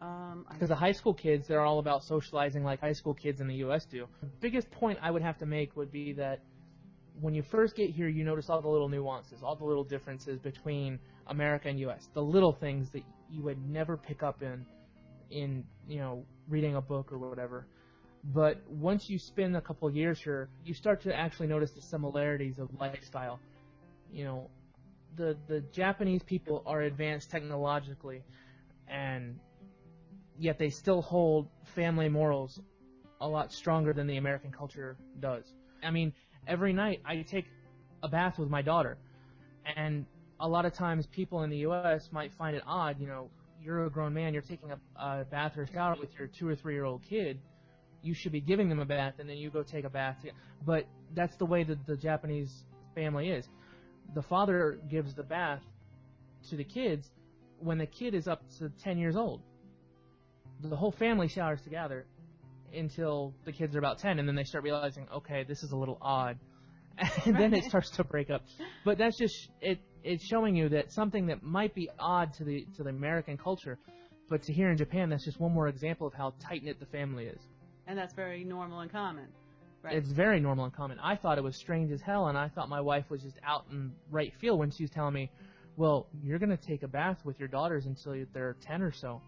Um, 0.00 0.44
because 0.50 0.68
the 0.68 0.74
high 0.74 0.92
school 0.92 1.14
kids 1.14 1.46
they're 1.46 1.60
all 1.64 1.78
about 1.78 2.02
socializing 2.02 2.64
like 2.64 2.80
high 2.80 2.92
school 2.92 3.14
kids 3.14 3.40
in 3.40 3.46
the 3.46 3.54
U.S. 3.66 3.84
do. 3.86 4.06
The 4.20 4.26
biggest 4.40 4.70
point 4.70 4.98
I 5.00 5.10
would 5.10 5.22
have 5.22 5.38
to 5.38 5.46
make 5.46 5.76
would 5.76 5.90
be 5.92 6.12
that 6.14 6.40
when 7.20 7.34
you 7.34 7.42
first 7.42 7.76
get 7.76 7.90
here, 7.90 8.08
you 8.08 8.24
notice 8.24 8.50
all 8.50 8.60
the 8.60 8.68
little 8.68 8.88
nuances, 8.88 9.42
all 9.42 9.54
the 9.54 9.64
little 9.64 9.84
differences 9.84 10.38
between 10.40 10.98
America 11.28 11.68
and 11.68 11.78
U.S. 11.80 12.08
The 12.14 12.22
little 12.22 12.52
things 12.52 12.90
that 12.90 13.02
you 13.30 13.42
would 13.42 13.58
never 13.68 13.96
pick 13.96 14.22
up 14.22 14.42
in, 14.42 14.66
in 15.30 15.64
you 15.86 15.98
know, 15.98 16.24
reading 16.48 16.74
a 16.76 16.80
book 16.80 17.12
or 17.12 17.18
whatever. 17.18 17.66
But 18.24 18.62
once 18.68 19.10
you 19.10 19.18
spend 19.18 19.56
a 19.56 19.60
couple 19.60 19.90
years 19.90 20.20
here, 20.20 20.48
you 20.64 20.74
start 20.74 21.02
to 21.02 21.14
actually 21.14 21.48
notice 21.48 21.72
the 21.72 21.82
similarities 21.82 22.58
of 22.58 22.68
lifestyle. 22.78 23.40
You 24.12 24.24
know, 24.24 24.50
the 25.16 25.36
the 25.48 25.60
Japanese 25.72 26.22
people 26.22 26.62
are 26.64 26.82
advanced 26.82 27.30
technologically, 27.30 28.22
and 28.88 29.38
yet 30.38 30.58
they 30.58 30.70
still 30.70 31.02
hold 31.02 31.48
family 31.74 32.08
morals 32.08 32.60
a 33.20 33.28
lot 33.28 33.52
stronger 33.52 33.92
than 33.92 34.06
the 34.06 34.16
American 34.16 34.52
culture 34.52 34.96
does. 35.20 35.44
I 35.82 35.90
mean, 35.90 36.12
every 36.46 36.72
night 36.72 37.00
I 37.04 37.22
take 37.22 37.46
a 38.02 38.08
bath 38.08 38.38
with 38.38 38.48
my 38.48 38.62
daughter, 38.62 38.98
and 39.76 40.06
a 40.38 40.48
lot 40.48 40.64
of 40.64 40.74
times 40.74 41.06
people 41.06 41.42
in 41.42 41.50
the 41.50 41.58
U.S. 41.58 42.10
might 42.12 42.32
find 42.34 42.56
it 42.56 42.62
odd. 42.66 43.00
You 43.00 43.06
know, 43.08 43.30
you're 43.60 43.86
a 43.86 43.90
grown 43.90 44.14
man, 44.14 44.32
you're 44.32 44.42
taking 44.42 44.70
a, 44.70 44.78
a 44.96 45.24
bath 45.24 45.56
or 45.56 45.66
shower 45.66 45.96
with 45.98 46.10
your 46.18 46.28
two 46.28 46.48
or 46.48 46.54
three 46.54 46.74
year 46.74 46.84
old 46.84 47.02
kid. 47.02 47.40
You 48.02 48.14
should 48.14 48.32
be 48.32 48.40
giving 48.40 48.68
them 48.68 48.80
a 48.80 48.84
bath, 48.84 49.14
and 49.18 49.28
then 49.28 49.36
you 49.36 49.50
go 49.50 49.62
take 49.62 49.84
a 49.84 49.90
bath. 49.90 50.16
But 50.66 50.86
that's 51.14 51.36
the 51.36 51.46
way 51.46 51.64
that 51.64 51.86
the 51.86 51.96
Japanese 51.96 52.64
family 52.94 53.30
is. 53.30 53.48
The 54.14 54.22
father 54.22 54.80
gives 54.90 55.14
the 55.14 55.22
bath 55.22 55.62
to 56.50 56.56
the 56.56 56.64
kids 56.64 57.10
when 57.58 57.78
the 57.78 57.86
kid 57.86 58.14
is 58.14 58.26
up 58.26 58.42
to 58.58 58.70
10 58.82 58.98
years 58.98 59.16
old. 59.16 59.40
The 60.62 60.76
whole 60.76 60.92
family 60.92 61.28
showers 61.28 61.60
together 61.62 62.06
until 62.74 63.34
the 63.44 63.52
kids 63.52 63.74
are 63.76 63.78
about 63.78 63.98
10, 63.98 64.18
and 64.18 64.28
then 64.28 64.34
they 64.34 64.44
start 64.44 64.64
realizing, 64.64 65.06
okay, 65.14 65.44
this 65.44 65.62
is 65.62 65.72
a 65.72 65.76
little 65.76 65.98
odd. 66.00 66.38
And 67.26 67.36
then 67.36 67.54
it 67.54 67.64
starts 67.64 67.90
to 67.92 68.04
break 68.04 68.30
up. 68.30 68.42
But 68.84 68.98
that's 68.98 69.18
just 69.18 69.34
it. 69.60 69.78
It's 70.04 70.24
showing 70.24 70.54
you 70.54 70.68
that 70.70 70.92
something 70.92 71.26
that 71.26 71.42
might 71.42 71.74
be 71.74 71.88
odd 71.98 72.34
to 72.34 72.44
the 72.44 72.66
to 72.76 72.82
the 72.82 72.90
American 72.90 73.38
culture, 73.38 73.78
but 74.28 74.42
to 74.44 74.52
here 74.52 74.70
in 74.70 74.76
Japan, 74.76 75.08
that's 75.08 75.24
just 75.24 75.40
one 75.40 75.52
more 75.52 75.68
example 75.68 76.06
of 76.06 76.12
how 76.12 76.34
tight 76.38 76.62
knit 76.62 76.80
the 76.80 76.86
family 76.86 77.26
is. 77.26 77.40
And 77.86 77.98
that's 77.98 78.14
very 78.14 78.44
normal 78.44 78.80
and 78.80 78.90
common. 78.90 79.28
Right. 79.82 79.96
It's 79.96 80.10
very 80.10 80.38
normal 80.38 80.64
and 80.64 80.74
common. 80.74 80.98
I 81.00 81.16
thought 81.16 81.38
it 81.38 81.44
was 81.44 81.56
strange 81.56 81.90
as 81.90 82.00
hell, 82.00 82.28
and 82.28 82.38
I 82.38 82.48
thought 82.48 82.68
my 82.68 82.80
wife 82.80 83.10
was 83.10 83.22
just 83.22 83.38
out 83.44 83.64
in 83.70 83.92
right 84.10 84.32
field 84.40 84.58
when 84.60 84.70
she 84.70 84.84
was 84.84 84.90
telling 84.90 85.14
me, 85.14 85.30
"Well, 85.76 86.06
you're 86.22 86.38
gonna 86.38 86.56
take 86.56 86.84
a 86.84 86.88
bath 86.88 87.24
with 87.24 87.40
your 87.40 87.48
daughters 87.48 87.86
until 87.86 88.24
they're 88.32 88.54
ten 88.60 88.82
or 88.82 88.92
so." 88.92 89.20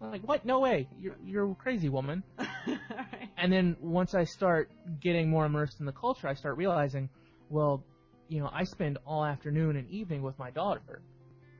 I'm 0.00 0.10
like, 0.10 0.22
"What? 0.22 0.44
No 0.44 0.58
way! 0.58 0.88
You're 0.98 1.16
you're 1.24 1.50
a 1.50 1.54
crazy 1.54 1.88
woman." 1.88 2.24
right. 2.38 3.28
And 3.36 3.52
then 3.52 3.76
once 3.80 4.14
I 4.14 4.24
start 4.24 4.70
getting 5.00 5.30
more 5.30 5.46
immersed 5.46 5.78
in 5.80 5.86
the 5.86 5.92
culture, 5.92 6.26
I 6.26 6.34
start 6.34 6.56
realizing, 6.56 7.08
well, 7.48 7.84
you 8.28 8.40
know, 8.40 8.50
I 8.52 8.64
spend 8.64 8.98
all 9.06 9.24
afternoon 9.24 9.76
and 9.76 9.88
evening 9.88 10.22
with 10.22 10.38
my 10.38 10.50
daughter. 10.50 11.02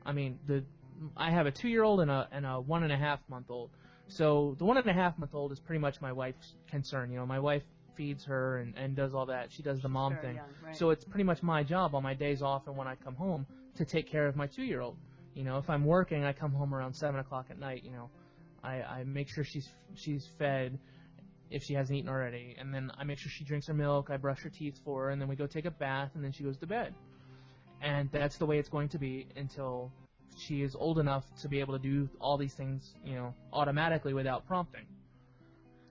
I 0.05 0.11
mean, 0.11 0.39
the 0.45 0.63
I 1.17 1.31
have 1.31 1.45
a 1.47 1.51
two-year-old 1.51 2.01
and 2.01 2.11
a 2.11 2.27
and 2.31 2.45
a 2.45 2.59
one 2.59 2.83
and 2.83 2.91
a 2.91 2.97
half 2.97 3.19
month 3.29 3.49
old. 3.49 3.69
So 4.11 4.55
the 4.59 4.65
one 4.65 4.77
and 4.77 4.87
a 4.87 4.93
half 4.93 5.17
month 5.17 5.33
old 5.33 5.53
is 5.53 5.59
pretty 5.59 5.79
much 5.79 6.01
my 6.01 6.11
wife's 6.11 6.55
concern. 6.69 7.11
You 7.11 7.19
know, 7.19 7.25
my 7.25 7.39
wife 7.39 7.63
feeds 7.95 8.25
her 8.25 8.57
and, 8.57 8.75
and 8.75 8.93
does 8.95 9.13
all 9.13 9.25
that. 9.27 9.51
She 9.51 9.63
does 9.63 9.79
the 9.81 9.87
mom 9.87 10.13
Very 10.13 10.25
thing. 10.25 10.35
young, 10.35 10.45
right. 10.65 10.75
So 10.75 10.89
it's 10.89 11.05
pretty 11.05 11.23
much 11.23 11.41
my 11.41 11.63
job 11.63 11.95
on 11.95 12.03
my 12.03 12.13
days 12.13 12.41
off 12.41 12.67
and 12.67 12.75
when 12.75 12.87
I 12.87 12.95
come 12.95 13.15
home 13.15 13.45
to 13.77 13.85
take 13.85 14.09
care 14.09 14.27
of 14.27 14.35
my 14.35 14.47
two-year-old. 14.47 14.97
You 15.33 15.45
know, 15.45 15.57
if 15.59 15.69
I'm 15.69 15.85
working, 15.85 16.25
I 16.25 16.33
come 16.33 16.51
home 16.51 16.75
around 16.75 16.93
seven 16.93 17.21
o'clock 17.21 17.45
at 17.49 17.57
night. 17.57 17.83
You 17.85 17.91
know, 17.91 18.09
I, 18.63 18.81
I 18.81 19.03
make 19.05 19.29
sure 19.29 19.45
she's 19.45 19.69
she's 19.95 20.27
fed 20.37 20.77
if 21.49 21.63
she 21.63 21.73
hasn't 21.73 21.97
eaten 21.97 22.09
already, 22.09 22.55
and 22.59 22.73
then 22.73 22.91
I 22.97 23.05
make 23.05 23.17
sure 23.17 23.31
she 23.31 23.45
drinks 23.45 23.67
her 23.67 23.73
milk. 23.73 24.09
I 24.09 24.17
brush 24.17 24.41
her 24.41 24.49
teeth 24.49 24.77
for 24.83 25.03
her, 25.03 25.09
and 25.11 25.21
then 25.21 25.29
we 25.29 25.37
go 25.37 25.47
take 25.47 25.65
a 25.65 25.71
bath, 25.71 26.11
and 26.15 26.23
then 26.23 26.33
she 26.33 26.43
goes 26.43 26.57
to 26.57 26.67
bed. 26.67 26.93
And 27.81 28.09
that's 28.11 28.37
the 28.37 28.45
way 28.45 28.59
it's 28.59 28.69
going 28.69 28.89
to 28.89 28.97
be 28.97 29.27
until 29.37 29.89
she 30.37 30.61
is 30.61 30.75
old 30.75 30.99
enough 30.99 31.25
to 31.41 31.47
be 31.47 31.59
able 31.59 31.73
to 31.73 31.83
do 31.83 32.09
all 32.19 32.37
these 32.37 32.53
things, 32.53 32.95
you 33.03 33.15
know, 33.15 33.33
automatically 33.53 34.13
without 34.13 34.45
prompting. 34.47 34.85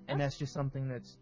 And 0.08 0.20
that's 0.20 0.36
just 0.36 0.52
something 0.52 0.88
that's 0.88 1.18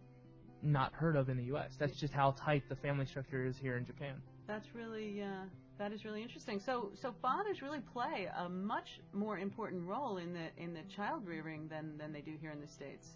not 0.62 0.92
heard 0.92 1.16
of 1.16 1.28
in 1.28 1.36
the 1.36 1.44
U.S. 1.44 1.76
That's 1.78 1.96
just 1.98 2.12
how 2.12 2.32
tight 2.32 2.62
the 2.68 2.76
family 2.76 3.06
structure 3.06 3.44
is 3.44 3.56
here 3.56 3.76
in 3.76 3.84
Japan. 3.84 4.14
That's 4.46 4.74
really 4.74 5.22
uh, 5.22 5.44
that 5.78 5.92
is 5.92 6.04
really 6.04 6.22
interesting. 6.22 6.58
So 6.58 6.90
so 7.00 7.14
fathers 7.20 7.62
really 7.62 7.80
play 7.80 8.28
a 8.36 8.48
much 8.48 9.00
more 9.12 9.38
important 9.38 9.86
role 9.86 10.16
in 10.16 10.32
the 10.32 10.48
in 10.56 10.72
the 10.72 10.82
child 10.94 11.26
rearing 11.26 11.68
than 11.68 11.96
than 11.98 12.12
they 12.12 12.20
do 12.20 12.34
here 12.40 12.50
in 12.50 12.60
the 12.60 12.66
states. 12.66 13.08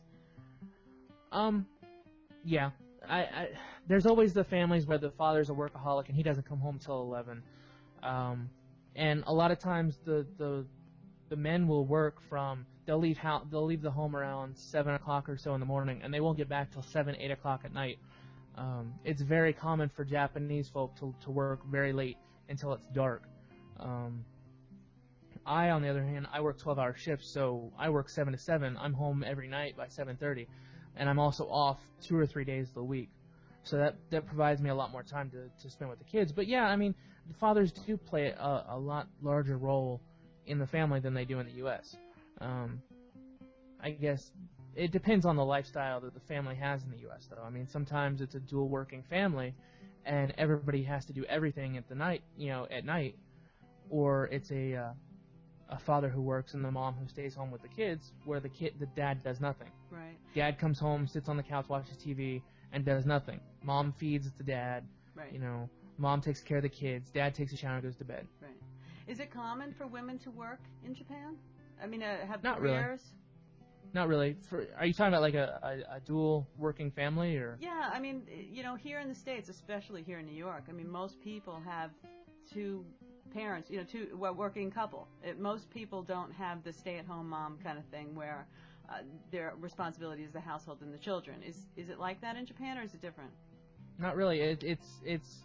Um, 1.33 1.67
yeah. 2.45 2.71
I, 3.09 3.19
I 3.21 3.49
there's 3.89 4.07
always 4.07 4.33
the 4.33 4.45
families 4.45 4.87
where 4.87 4.99
the 4.99 5.11
father's 5.11 5.51
a 5.51 5.53
workaholic 5.53 6.09
and 6.09 6.17
he 6.17 6.23
doesn't 6.23 6.47
come 6.47 6.61
home 6.61 6.79
till 6.79 7.01
eleven. 7.01 7.43
Um, 8.03 8.51
and 8.97 9.25
a 9.27 9.33
lot 9.33 9.51
of 9.51 9.59
times 9.59 9.99
the 10.05 10.27
the 10.39 10.65
the 11.29 11.37
men 11.37 11.67
will 11.67 11.87
work 11.87 12.21
from 12.29 12.67
they'll 12.87 12.99
leave 12.99 13.17
how 13.17 13.43
they'll 13.51 13.65
leave 13.65 13.83
the 13.83 13.91
home 13.91 14.15
around 14.15 14.57
seven 14.57 14.95
o'clock 14.95 15.29
or 15.29 15.37
so 15.37 15.55
in 15.55 15.61
the 15.61 15.67
morning 15.67 16.01
and 16.03 16.13
they 16.13 16.21
won't 16.21 16.37
get 16.37 16.49
back 16.49 16.71
till 16.73 16.83
seven 16.83 17.17
eight 17.17 17.31
o'clock 17.31 17.63
at 17.65 17.73
night. 17.73 17.99
Um, 18.57 18.93
it's 19.05 19.23
very 19.23 19.53
common 19.53 19.89
for 19.89 20.05
Japanese 20.05 20.69
folk 20.69 20.95
to 20.97 21.15
to 21.23 21.31
work 21.31 21.65
very 21.67 21.93
late 21.93 22.17
until 22.49 22.73
it's 22.75 22.87
dark. 22.89 23.23
Um, 23.81 24.25
I, 25.45 25.71
on 25.71 25.83
the 25.83 25.89
other 25.89 26.05
hand, 26.05 26.29
I 26.33 26.41
work 26.41 26.61
12-hour 26.61 26.95
shifts, 26.97 27.29
so 27.29 27.73
I 27.77 27.91
work 27.91 28.09
seven 28.09 28.33
to 28.33 28.39
seven. 28.39 28.77
I'm 28.79 28.93
home 28.93 29.25
every 29.27 29.49
night 29.49 29.77
by 29.77 29.87
7:30 29.87 30.47
and 30.97 31.09
I'm 31.09 31.19
also 31.19 31.45
off 31.49 31.81
two 32.03 32.17
or 32.17 32.27
three 32.27 32.45
days 32.45 32.69
of 32.69 32.75
the 32.75 32.85
week. 32.85 33.11
So 33.65 33.77
that 33.77 33.97
that 34.11 34.27
provides 34.27 34.61
me 34.61 34.71
a 34.71 34.75
lot 34.75 34.91
more 34.91 35.03
time 35.03 35.31
to, 35.31 35.49
to 35.63 35.71
spend 35.71 35.91
with 35.91 35.99
the 35.99 36.05
kids. 36.05 36.33
But 36.33 36.47
yeah, 36.47 36.65
I 36.65 36.77
mean, 36.77 36.95
the 37.29 37.35
fathers 37.35 37.73
do 37.73 37.97
play 37.97 38.29
a, 38.29 38.65
a 38.71 38.79
lot 38.79 39.07
larger 39.23 39.57
role 39.57 40.01
in 40.47 40.59
the 40.59 40.67
family 40.67 41.01
than 41.01 41.15
they 41.15 41.25
do 41.25 41.39
in 41.39 41.47
the 41.47 41.53
U.S. 41.53 41.97
Um, 42.41 42.83
I 43.81 43.91
guess 43.91 44.33
it 44.75 44.91
depends 44.91 45.25
on 45.25 45.37
the 45.37 45.45
lifestyle 45.45 46.01
that 46.01 46.15
the 46.15 46.21
family 46.21 46.57
has 46.57 46.83
in 46.85 46.91
the 46.91 46.99
U.S. 46.99 47.29
Though 47.31 47.43
I 47.43 47.51
mean, 47.51 47.69
sometimes 47.69 48.21
it's 48.21 48.35
a 48.35 48.41
dual 48.41 48.69
working 48.69 49.05
family, 49.09 49.55
and 50.05 50.35
everybody 50.39 50.83
has 50.83 51.05
to 51.07 51.13
do 51.13 51.25
everything 51.27 51.77
at 51.77 51.89
the 51.89 51.95
night, 51.95 52.23
you 52.37 52.49
know, 52.49 52.67
at 52.71 52.85
night, 52.85 53.17
or 53.91 54.27
it's 54.27 54.51
a 54.51 54.75
uh, 54.75 54.93
a 55.69 55.79
father 55.79 56.09
who 56.09 56.21
works 56.21 56.55
and 56.55 56.65
the 56.65 56.71
mom 56.71 56.95
who 56.95 57.09
stays 57.09 57.35
home 57.35 57.51
with 57.51 57.63
the 57.63 57.69
kids, 57.69 58.13
where 58.25 58.41
the 58.41 58.49
kid 58.49 58.75
the 58.81 58.87
dad 58.87 59.23
does 59.23 59.41
nothing. 59.41 59.69
Right. 59.91 60.19
Dad 60.35 60.59
comes 60.59 60.79
home, 60.79 61.07
sits 61.07 61.29
on 61.29 61.37
the 61.37 61.43
couch, 61.43 61.69
watches 61.69 61.97
TV, 61.97 62.43
and 62.73 62.85
does 62.85 63.07
nothing. 63.07 63.41
Mom 63.63 63.93
feeds 63.93 64.31
the 64.39 64.45
dad. 64.45 64.85
Right. 65.15 65.33
You 65.33 65.39
know, 65.39 65.69
mom 65.99 66.21
takes 66.21 66.41
care 66.41 66.59
of 66.59 66.63
the 66.63 66.69
kids. 66.69 67.11
Dad 67.11 67.35
takes 67.35 67.53
a 67.53 67.57
shower 67.57 67.75
and 67.75 67.83
goes 67.83 67.97
to 67.97 68.05
bed. 68.05 68.27
Right. 68.41 68.51
Is 69.07 69.21
it 69.21 69.31
common 69.31 69.75
for 69.77 69.87
women 69.87 70.19
to 70.21 70.31
work 70.31 70.61
in 70.85 70.95
Japan? 70.95 71.37
I 71.83 71.87
mean, 71.87 72.03
uh, 72.03 72.27
have 72.27 72.43
Not 72.43 72.61
really. 72.61 72.83
Not 73.95 74.09
really. 74.09 74.37
For 74.49 74.67
are 74.79 74.87
you 74.87 74.95
talking 74.95 75.13
about 75.13 75.21
like 75.21 75.35
a, 75.35 75.85
a, 75.91 75.97
a 75.97 76.01
dual 76.01 76.49
working 76.57 76.91
family 76.91 77.37
or? 77.37 77.59
Yeah, 77.61 77.91
I 77.93 78.01
mean, 78.01 78.23
you 78.51 78.63
know, 78.63 78.75
here 78.75 79.01
in 79.01 79.09
the 79.09 79.15
states, 79.15 79.49
especially 79.51 80.03
here 80.03 80.19
in 80.19 80.27
New 80.27 80.37
York, 80.37 80.65
I 80.69 80.73
mean, 80.73 80.91
most 80.91 81.21
people 81.21 81.61
have 81.65 81.91
two 82.51 82.87
parents, 83.35 83.71
you 83.71 83.79
know, 83.79 83.85
two 83.85 84.09
well, 84.17 84.35
working 84.35 84.71
couple. 84.71 85.09
It, 85.23 85.39
most 85.39 85.69
people 85.71 86.03
don't 86.03 86.33
have 86.33 86.63
the 86.65 86.73
stay-at-home 86.73 87.29
mom 87.29 87.59
kind 87.63 87.79
of 87.79 87.85
thing 87.87 88.15
where 88.15 88.47
their 89.31 89.55
responsibility 89.61 90.23
is 90.23 90.33
the 90.33 90.41
household 90.41 90.79
and 90.83 90.93
the 90.93 90.99
children. 90.99 91.43
Is 91.43 91.57
is 91.77 91.89
it 91.89 91.99
like 91.99 92.21
that 92.21 92.37
in 92.37 92.47
Japan, 92.47 92.79
or 92.79 92.83
is 92.83 92.95
it 92.95 93.01
different? 93.01 93.31
Not 93.99 94.17
really. 94.17 94.41
It, 94.41 94.63
it's 94.63 95.01
it's 95.05 95.45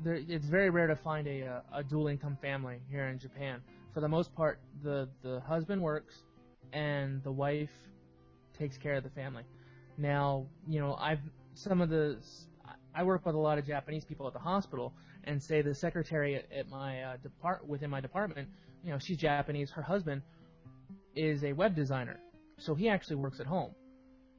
there. 0.00 0.20
It's 0.28 0.46
very 0.46 0.70
rare 0.70 0.86
to 0.86 0.96
find 0.96 1.26
a 1.26 1.46
uh, 1.46 1.78
a 1.78 1.82
dual 1.82 2.08
income 2.08 2.36
family 2.40 2.80
here 2.90 3.08
in 3.08 3.18
Japan. 3.18 3.60
For 3.94 4.00
the 4.00 4.08
most 4.08 4.34
part, 4.34 4.60
the 4.82 5.08
the 5.22 5.40
husband 5.40 5.82
works, 5.82 6.22
and 6.72 7.22
the 7.22 7.32
wife 7.32 7.72
takes 8.58 8.76
care 8.76 8.94
of 8.94 9.04
the 9.04 9.10
family. 9.10 9.44
Now, 9.96 10.46
you 10.68 10.80
know, 10.80 10.96
I've 11.00 11.20
some 11.54 11.80
of 11.80 11.88
the 11.88 12.18
I 12.94 13.02
work 13.02 13.24
with 13.24 13.34
a 13.34 13.38
lot 13.38 13.58
of 13.58 13.66
Japanese 13.66 14.04
people 14.04 14.26
at 14.26 14.32
the 14.32 14.38
hospital, 14.38 14.92
and 15.24 15.42
say 15.42 15.62
the 15.62 15.74
secretary 15.74 16.36
at, 16.36 16.50
at 16.52 16.68
my 16.68 17.02
uh, 17.02 17.16
depart 17.22 17.66
within 17.66 17.90
my 17.90 18.00
department, 18.00 18.48
you 18.84 18.90
know, 18.90 18.98
she's 18.98 19.16
Japanese. 19.16 19.70
Her 19.70 19.82
husband 19.82 20.22
is 21.14 21.44
a 21.44 21.52
web 21.52 21.74
designer, 21.74 22.20
so 22.58 22.74
he 22.74 22.88
actually 22.88 23.16
works 23.16 23.40
at 23.40 23.46
home. 23.46 23.74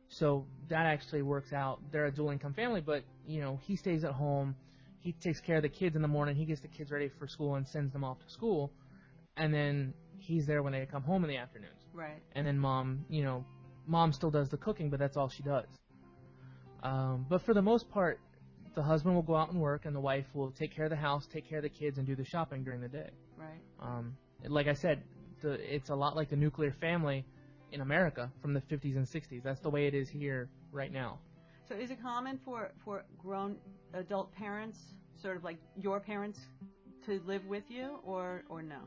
So 0.09 0.45
that 0.69 0.85
actually 0.85 1.21
works 1.21 1.53
out. 1.53 1.79
They're 1.91 2.05
a 2.05 2.11
dual 2.11 2.31
income 2.31 2.53
family, 2.53 2.81
but 2.81 3.03
you 3.27 3.41
know, 3.41 3.59
he 3.61 3.75
stays 3.75 4.03
at 4.03 4.11
home. 4.11 4.55
He 5.01 5.13
takes 5.13 5.39
care 5.39 5.57
of 5.57 5.61
the 5.61 5.69
kids 5.69 5.95
in 5.95 6.01
the 6.01 6.07
morning. 6.07 6.35
He 6.35 6.45
gets 6.45 6.61
the 6.61 6.67
kids 6.67 6.91
ready 6.91 7.09
for 7.19 7.27
school 7.27 7.55
and 7.55 7.67
sends 7.67 7.93
them 7.93 8.03
off 8.03 8.19
to 8.19 8.29
school, 8.31 8.71
and 9.37 9.53
then 9.53 9.93
he's 10.17 10.45
there 10.45 10.63
when 10.63 10.73
they 10.73 10.85
come 10.85 11.03
home 11.03 11.23
in 11.23 11.29
the 11.29 11.37
afternoons. 11.37 11.73
Right. 11.93 12.21
and 12.33 12.45
then 12.45 12.57
mom, 12.57 13.03
you 13.09 13.23
know, 13.23 13.43
mom 13.87 14.13
still 14.13 14.29
does 14.31 14.49
the 14.49 14.57
cooking, 14.57 14.89
but 14.89 14.99
that's 14.99 15.17
all 15.17 15.27
she 15.29 15.43
does. 15.43 15.65
Um, 16.83 17.25
but 17.27 17.41
for 17.41 17.53
the 17.53 17.61
most 17.61 17.89
part, 17.89 18.19
the 18.75 18.81
husband 18.81 19.15
will 19.15 19.23
go 19.23 19.35
out 19.35 19.51
and 19.51 19.59
work, 19.59 19.85
and 19.85 19.95
the 19.95 19.99
wife 19.99 20.25
will 20.33 20.51
take 20.51 20.73
care 20.73 20.85
of 20.85 20.91
the 20.91 20.95
house, 20.95 21.27
take 21.27 21.49
care 21.49 21.57
of 21.57 21.63
the 21.63 21.69
kids, 21.69 21.97
and 21.97 22.07
do 22.07 22.15
the 22.15 22.23
shopping 22.23 22.63
during 22.63 22.79
the 22.79 22.87
day. 22.87 23.09
Right. 23.37 23.59
Um, 23.81 24.15
like 24.47 24.67
I 24.67 24.73
said, 24.73 25.03
the, 25.41 25.51
it's 25.75 25.89
a 25.89 25.95
lot 25.95 26.15
like 26.15 26.29
the 26.29 26.35
nuclear 26.35 26.71
family 26.71 27.25
in 27.71 27.81
America 27.81 28.31
from 28.41 28.53
the 28.53 28.61
50s 28.61 28.95
and 28.95 29.05
60s. 29.05 29.43
That's 29.43 29.59
the 29.61 29.69
way 29.69 29.87
it 29.87 29.93
is 29.93 30.09
here 30.09 30.49
right 30.71 30.91
now. 30.91 31.19
So 31.67 31.75
is 31.75 31.91
it 31.91 32.01
common 32.01 32.39
for 32.43 32.71
for 32.83 33.03
grown 33.17 33.57
adult 33.93 34.33
parents, 34.33 34.79
sort 35.21 35.37
of 35.37 35.43
like 35.43 35.57
your 35.75 35.99
parents, 35.99 36.39
to 37.05 37.21
live 37.25 37.45
with 37.45 37.63
you, 37.69 37.99
or 38.03 38.43
or 38.49 38.63
no? 38.63 38.79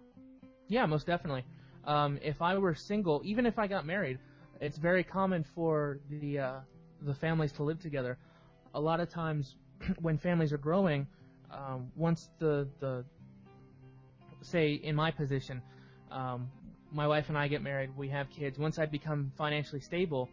Yeah, 0.69 0.87
most 0.87 1.07
definitely. 1.07 1.45
Um, 1.85 2.19
if 2.23 2.43
I 2.43 2.57
were 2.59 2.75
single, 2.75 3.23
even 3.25 3.47
if 3.47 3.59
I 3.59 3.67
got 3.67 3.87
married, 3.87 4.19
it's 4.61 4.79
very 4.79 5.05
common 5.05 5.45
for 5.45 6.01
the 6.11 6.39
uh, 6.39 6.61
the 7.03 7.15
families 7.15 7.53
to 7.53 7.63
live 7.63 7.81
together. 7.81 8.19
A 8.75 8.81
lot 8.81 8.99
of 9.01 9.09
times, 9.09 9.57
when 10.01 10.19
families 10.19 10.53
are 10.53 10.59
growing, 10.59 11.07
um, 11.53 11.91
once 11.95 12.31
the 12.39 12.67
the 12.81 13.05
say 14.41 14.75
in 14.75 14.97
my 14.97 15.11
position, 15.11 15.63
um, 16.13 16.49
my 16.93 17.07
wife 17.07 17.27
and 17.29 17.39
I 17.39 17.49
get 17.49 17.63
married, 17.63 17.91
we 17.97 18.09
have 18.09 18.29
kids. 18.31 18.59
Once 18.59 18.79
I 18.79 18.87
become 18.87 19.33
financially 19.37 19.81
stable, 19.81 20.29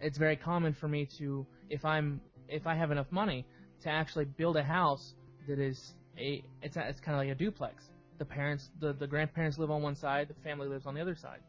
it's 0.00 0.18
very 0.18 0.36
common 0.36 0.74
for 0.74 0.88
me 0.88 1.06
to, 1.18 1.46
if 1.68 1.84
I'm 1.84 2.20
if 2.48 2.66
I 2.66 2.74
have 2.74 2.90
enough 2.90 3.06
money, 3.10 3.46
to 3.82 3.88
actually 3.88 4.24
build 4.24 4.56
a 4.56 4.62
house 4.62 5.14
that 5.46 5.58
is 5.58 5.94
a 6.18 6.42
it's 6.62 6.76
a, 6.76 6.88
it's 6.88 7.00
kind 7.00 7.14
of 7.14 7.24
like 7.24 7.30
a 7.30 7.38
duplex 7.38 7.90
the 8.20 8.24
parents, 8.26 8.68
the, 8.80 8.92
the 8.92 9.06
grandparents 9.06 9.58
live 9.58 9.70
on 9.70 9.82
one 9.82 9.96
side, 9.96 10.28
the 10.28 10.34
family 10.44 10.68
lives 10.68 10.86
on 10.86 10.94
the 10.94 11.00
other 11.00 11.16
side. 11.16 11.40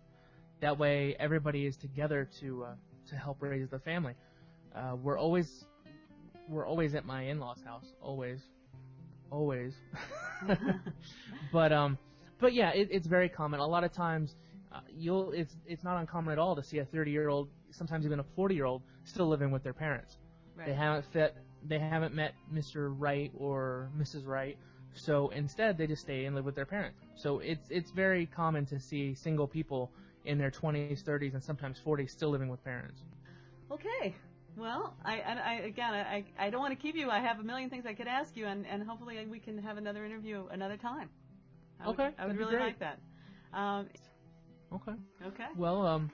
That 0.62 0.80
way, 0.80 1.18
everybody 1.20 1.66
is 1.66 1.76
together 1.76 2.28
to 2.40 2.64
uh, 2.64 2.74
to 3.10 3.16
help 3.16 3.42
raise 3.42 3.70
the 3.70 3.80
family. 3.80 4.14
Uh, 4.74 4.96
we're 5.04 5.20
always 5.20 5.66
we're 6.48 6.66
always 6.66 6.96
at 6.96 7.06
my 7.06 7.24
in-laws' 7.24 7.62
house, 7.66 7.86
always, 8.02 8.40
always. 9.30 9.74
but 11.52 11.74
um, 11.74 11.98
but 12.42 12.54
yeah, 12.54 12.72
it, 12.72 12.90
it's 12.92 13.08
very 13.08 13.30
common. 13.30 13.60
A 13.60 13.66
lot 13.66 13.84
of 13.84 13.94
times, 13.94 14.36
uh, 14.74 14.80
you'll 14.90 15.32
it's 15.32 15.56
it's 15.66 15.84
not 15.84 15.98
uncommon 16.00 16.34
at 16.34 16.40
all 16.40 16.56
to 16.56 16.64
see 16.64 16.80
a 16.80 16.86
30-year-old, 16.86 17.50
sometimes 17.70 18.06
even 18.06 18.20
a 18.20 18.26
40-year-old, 18.38 18.82
still 19.06 19.28
living 19.28 19.52
with 19.52 19.64
their 19.64 19.74
parents. 19.74 20.18
Right. 20.58 20.68
They 20.68 20.74
haven't 20.74 21.06
fit, 21.14 21.38
they 21.68 21.80
haven't 21.80 22.14
met 22.14 22.34
Mr. 22.54 22.94
Right 22.98 23.32
or 23.38 23.90
Mrs. 23.98 24.26
Right, 24.26 24.58
so 24.94 25.30
instead 25.30 25.78
they 25.78 25.88
just 25.88 26.02
stay 26.02 26.26
and 26.26 26.36
live 26.36 26.46
with 26.46 26.56
their 26.56 26.66
parents. 26.66 27.00
So 27.16 27.40
it's 27.40 27.68
it's 27.70 27.92
very 27.92 28.26
common 28.26 28.66
to 28.68 28.80
see 28.80 29.14
single 29.14 29.48
people 29.48 29.92
in 30.26 30.38
their 30.38 30.52
20s, 30.52 31.04
30s, 31.04 31.34
and 31.34 31.44
sometimes 31.44 31.80
40s 31.86 32.10
still 32.10 32.30
living 32.30 32.50
with 32.50 32.64
parents. 32.64 33.02
Okay. 33.72 34.16
Well, 34.58 34.94
I, 35.06 35.22
I 35.22 35.54
again, 35.66 35.94
I, 35.94 36.26
I 36.38 36.50
don't 36.50 36.60
want 36.60 36.74
to 36.74 36.82
keep 36.82 36.96
you. 36.96 37.10
I 37.10 37.20
have 37.20 37.40
a 37.40 37.44
million 37.44 37.70
things 37.70 37.86
I 37.86 37.94
could 37.94 38.08
ask 38.08 38.36
you, 38.36 38.46
and, 38.46 38.68
and 38.68 38.84
hopefully 38.84 39.26
we 39.30 39.40
can 39.40 39.58
have 39.60 39.78
another 39.78 40.06
interview 40.06 40.46
another 40.52 40.78
time. 40.78 41.10
I 41.84 41.90
Okay, 41.90 42.10
I 42.18 42.28
would 42.28 42.38
really 42.38 42.58
like 42.58 42.80
that. 42.80 43.00
Um, 43.54 43.88
Okay. 44.74 44.94
okay. 45.28 45.48
Well, 45.58 45.86
um, 45.86 46.12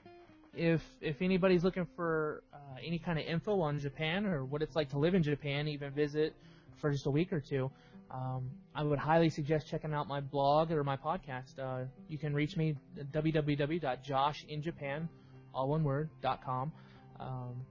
if 0.54 0.82
if 1.00 1.22
anybody's 1.22 1.62
looking 1.62 1.86
for 1.94 2.42
uh, 2.52 2.56
any 2.84 2.98
kind 2.98 3.18
of 3.18 3.24
info 3.24 3.60
on 3.60 3.78
Japan 3.78 4.26
or 4.26 4.44
what 4.44 4.62
it's 4.62 4.74
like 4.74 4.90
to 4.90 4.98
live 4.98 5.14
in 5.14 5.22
Japan, 5.22 5.68
even 5.68 5.92
visit 5.92 6.34
for 6.80 6.90
just 6.90 7.06
a 7.06 7.10
week 7.10 7.32
or 7.32 7.40
two, 7.40 7.70
um, 8.10 8.50
I 8.74 8.82
would 8.82 8.98
highly 8.98 9.30
suggest 9.30 9.68
checking 9.68 9.94
out 9.94 10.08
my 10.08 10.20
blog 10.20 10.72
or 10.72 10.82
my 10.82 10.96
podcast. 10.96 11.58
Uh, 11.58 11.84
you 12.08 12.18
can 12.18 12.34
reach 12.34 12.56
me 12.56 12.76
at 12.98 13.12
www.joshinjapan, 13.12 15.08
all 15.54 15.68
one 15.68 15.84
word, 15.84 16.10
dot 16.20 16.42
com. 16.44 16.72
Um, 17.20 17.64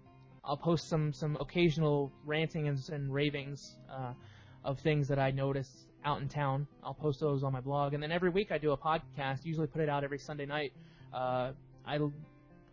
I'll 0.45 0.57
post 0.57 0.87
some 0.87 1.11
some 1.11 1.37
occasional 1.41 2.11
rantings 2.25 2.89
and 2.89 3.13
ravings 3.13 3.75
uh, 3.91 4.13
of 4.67 4.77
things 4.79 5.07
that 5.07 5.17
I 5.17 5.31
notice 5.31 5.87
out 6.03 6.21
in 6.21 6.27
town. 6.27 6.67
I'll 6.83 6.93
post 6.93 7.21
those 7.21 7.41
on 7.41 7.53
my 7.53 7.61
blog, 7.61 7.93
and 7.93 8.03
then 8.03 8.11
every 8.11 8.29
week 8.29 8.51
I 8.51 8.57
do 8.57 8.71
a 8.73 8.77
podcast. 8.77 9.45
Usually 9.45 9.65
put 9.65 9.81
it 9.81 9.89
out 9.89 10.03
every 10.03 10.19
Sunday 10.19 10.45
night. 10.45 10.73
Uh, 11.13 11.53
I 11.87 11.99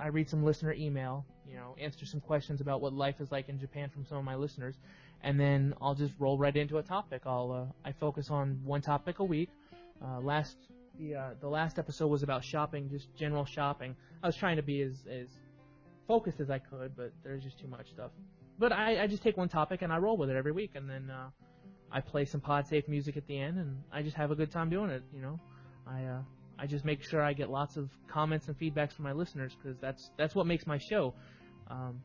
I 0.01 0.09
read 0.09 0.29
some 0.29 0.45
listener 0.45 0.73
email, 0.73 1.25
you 1.49 1.55
know, 1.55 1.77
answer 1.81 2.05
some 2.05 2.21
questions 2.21 2.61
about 2.61 2.81
what 2.81 2.93
life 2.93 3.21
is 3.21 3.31
like 3.31 3.49
in 3.49 3.61
Japan 3.61 3.89
from 3.89 4.05
some 4.05 4.19
of 4.19 4.25
my 4.25 4.35
listeners, 4.35 4.75
and 5.23 5.39
then 5.39 5.73
I'll 5.81 5.95
just 5.95 6.15
roll 6.19 6.37
right 6.37 6.55
into 6.55 6.79
a 6.79 6.83
topic. 6.83 7.23
I'll 7.27 7.53
uh, 7.53 7.89
I 7.89 7.93
focus 7.93 8.29
on 8.29 8.61
one 8.65 8.83
topic 8.83 9.21
a 9.21 9.25
week. 9.25 9.51
Uh, 10.05 10.19
last 10.21 10.57
the 10.99 11.15
uh, 11.15 11.31
the 11.41 11.49
last 11.49 11.79
episode 11.79 12.09
was 12.09 12.25
about 12.25 12.45
shopping, 12.45 12.91
just 12.91 13.15
general 13.17 13.45
shopping. 13.45 13.95
I 14.21 14.27
was 14.27 14.37
trying 14.37 14.57
to 14.57 14.63
be 14.63 14.83
as 14.83 14.95
as 15.09 15.29
focused 16.09 16.41
as 16.41 16.51
I 16.51 16.59
could, 16.59 16.97
but 16.97 17.13
there's 17.23 17.45
just 17.45 17.61
too 17.61 17.69
much 17.69 17.89
stuff. 17.91 18.11
But 18.59 18.73
I, 18.73 19.03
I 19.05 19.07
just 19.07 19.23
take 19.23 19.37
one 19.37 19.49
topic 19.49 19.83
and 19.83 19.93
I 19.93 19.99
roll 19.99 20.17
with 20.17 20.29
it 20.29 20.37
every 20.37 20.53
week, 20.53 20.73
and 20.75 20.91
then 20.91 21.09
uh, 21.09 21.31
I 21.95 22.01
play 22.01 22.25
some 22.25 22.41
pod 22.41 22.67
safe 22.67 22.89
music 22.89 23.17
at 23.17 23.25
the 23.29 23.39
end, 23.39 23.57
and 23.57 23.77
I 23.93 24.03
just 24.03 24.17
have 24.17 24.33
a 24.33 24.35
good 24.35 24.51
time 24.51 24.69
doing 24.69 24.91
it. 24.91 25.05
You 25.15 25.23
know, 25.23 25.41
I 25.87 26.03
uh, 26.05 26.23
I 26.59 26.67
just 26.67 26.85
make 26.85 27.05
sure 27.05 27.23
I 27.23 27.33
get 27.33 27.51
lots 27.51 27.77
of 27.77 27.89
comments 28.09 28.49
and 28.49 28.59
feedbacks 28.59 28.93
from 28.93 29.05
my 29.05 29.13
listeners 29.13 29.57
because 29.57 29.79
that's 29.81 30.11
that's 30.19 30.35
what 30.35 30.47
makes 30.47 30.67
my 30.67 30.77
show. 30.77 31.15
Um, 31.71 32.03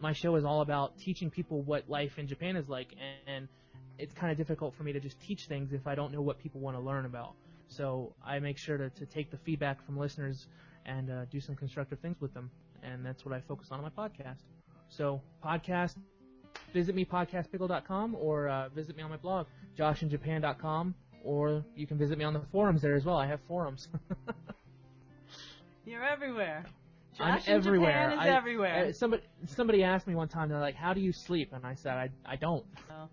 my 0.00 0.14
show 0.14 0.34
is 0.36 0.44
all 0.46 0.62
about 0.62 0.98
teaching 0.98 1.28
people 1.30 1.60
what 1.60 1.90
life 1.90 2.18
in 2.18 2.26
Japan 2.26 2.56
is 2.56 2.70
like, 2.70 2.88
and, 2.92 3.36
and 3.36 3.48
it's 3.98 4.14
kind 4.14 4.32
of 4.32 4.38
difficult 4.38 4.74
for 4.74 4.82
me 4.82 4.92
to 4.92 5.00
just 5.00 5.20
teach 5.20 5.46
things 5.46 5.74
if 5.74 5.86
I 5.86 5.94
don't 5.94 6.10
know 6.10 6.22
what 6.22 6.38
people 6.38 6.62
want 6.62 6.78
to 6.78 6.82
learn 6.82 7.04
about. 7.04 7.34
So 7.66 8.14
I 8.24 8.38
make 8.38 8.56
sure 8.56 8.78
to, 8.78 8.88
to 8.88 9.04
take 9.04 9.30
the 9.30 9.36
feedback 9.38 9.84
from 9.84 9.98
listeners 9.98 10.46
and 10.86 11.10
uh, 11.10 11.24
do 11.26 11.38
some 11.38 11.54
constructive 11.54 11.98
things 11.98 12.16
with 12.18 12.32
them, 12.32 12.50
and 12.82 13.04
that's 13.04 13.26
what 13.26 13.34
I 13.34 13.40
focus 13.40 13.68
on 13.72 13.78
in 13.80 13.84
my 13.84 14.08
podcast. 14.08 14.38
So 14.88 15.20
podcast, 15.44 15.96
visit 16.72 16.94
me 16.94 17.04
podcastpickle.com 17.04 18.16
or 18.18 18.48
uh, 18.48 18.68
visit 18.70 18.96
me 18.96 19.02
on 19.02 19.10
my 19.10 19.16
blog 19.16 19.46
joshinjapan.com, 19.78 20.94
or 21.24 21.64
you 21.76 21.86
can 21.86 21.98
visit 21.98 22.18
me 22.18 22.24
on 22.24 22.32
the 22.32 22.42
forums 22.52 22.82
there 22.82 22.96
as 22.96 23.04
well. 23.04 23.16
I 23.16 23.26
have 23.26 23.40
forums. 23.46 23.88
You're 25.86 26.04
everywhere. 26.04 26.64
I'm 27.20 27.38
in 27.38 27.48
everywhere. 27.48 28.10
Japan 28.10 28.12
is 28.12 28.18
I- 28.32 28.36
everywhere. 28.36 28.86
Uh, 28.86 28.92
somebody 28.92 29.22
somebody 29.46 29.82
asked 29.82 30.06
me 30.06 30.14
one 30.14 30.28
time, 30.28 30.48
they're 30.48 30.60
like, 30.60 30.76
"How 30.76 30.92
do 30.92 31.00
you 31.00 31.12
sleep?" 31.12 31.52
And 31.52 31.66
I 31.66 31.74
said, 31.74 31.94
"I 31.94 32.10
I 32.24 32.36
don't." 32.36 32.64
Well, 32.88 33.10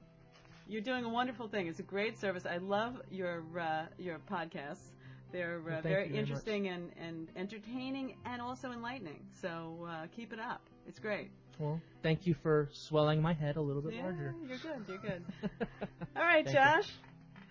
you're 0.68 0.82
doing 0.82 1.06
a 1.06 1.10
wonderful 1.10 1.48
thing. 1.48 1.68
It's 1.68 1.80
a 1.80 1.84
great 1.84 2.20
service. 2.20 2.46
I 2.46 2.58
love 2.58 3.02
your 3.10 3.44
uh, 3.60 3.86
your 3.98 4.20
podcasts. 4.20 4.92
They're 5.32 5.58
uh, 5.60 5.82
very 5.82 6.06
you 6.08 6.12
very 6.12 6.18
interesting 6.18 6.68
and, 6.68 6.92
and 7.00 7.28
entertaining 7.36 8.16
and 8.26 8.42
also 8.42 8.72
enlightening. 8.72 9.26
So 9.42 9.86
uh, 9.90 10.08
keep 10.16 10.32
it 10.32 10.40
up. 10.40 10.62
It's 10.88 11.00
great. 11.00 11.32
Well, 11.60 11.80
thank 12.04 12.28
you 12.28 12.36
for 12.44 12.70
swelling 12.74 13.22
my 13.22 13.34
head 13.34 13.56
a 13.56 13.62
little 13.62 13.82
bit 13.82 13.94
yeah, 13.96 14.04
larger. 14.04 14.36
you're 14.48 14.58
good. 14.58 14.86
You're 14.88 14.98
good. 14.98 15.24
All 16.16 16.24
right, 16.24 16.46
Thank 16.46 16.48
you. 16.48 16.54
Josh. 16.54 16.90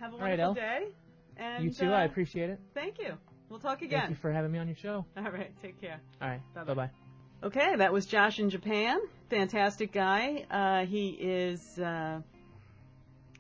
Have 0.00 0.12
a 0.12 0.16
wonderful 0.16 0.44
Elle. 0.44 0.54
day. 0.54 0.88
And 1.36 1.64
you 1.64 1.70
too. 1.72 1.86
uh, 1.86 1.90
I 1.96 2.04
appreciate 2.04 2.50
it. 2.50 2.60
Thank 2.74 2.98
you. 2.98 3.14
We'll 3.48 3.60
talk 3.60 3.82
again. 3.82 4.00
Thank 4.00 4.10
you 4.10 4.16
for 4.16 4.32
having 4.32 4.52
me 4.52 4.58
on 4.58 4.66
your 4.68 4.76
show. 4.76 5.04
All 5.16 5.30
right. 5.30 5.50
Take 5.62 5.80
care. 5.80 6.00
All 6.20 6.28
right. 6.28 6.40
Bye-bye. 6.54 6.74
Bye 6.74 6.74
bye. 6.74 6.90
Okay, 7.42 7.76
that 7.76 7.92
was 7.92 8.06
Josh 8.06 8.38
in 8.38 8.48
Japan. 8.48 8.98
Fantastic 9.28 9.92
guy. 9.92 10.46
Uh, 10.50 10.86
he 10.86 11.08
is 11.10 11.78
uh, 11.78 12.20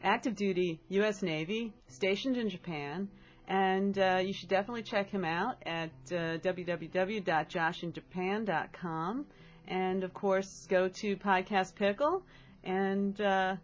active 0.02 0.36
duty 0.36 0.78
U.S. 0.90 1.22
Navy, 1.22 1.72
stationed 1.88 2.36
in 2.36 2.50
Japan, 2.50 3.08
and 3.48 3.98
uh, 3.98 4.20
you 4.22 4.34
should 4.34 4.50
definitely 4.50 4.82
check 4.82 5.08
him 5.08 5.24
out 5.24 5.56
at 5.64 5.88
uh, 6.10 6.36
www.joshinjapan.com. 6.38 9.26
And 9.68 10.04
of 10.04 10.12
course, 10.12 10.66
go 10.68 10.88
to 10.88 11.16
Podcast 11.16 11.74
Pickle 11.74 12.22
and 12.64 13.18
uh, 13.20 13.56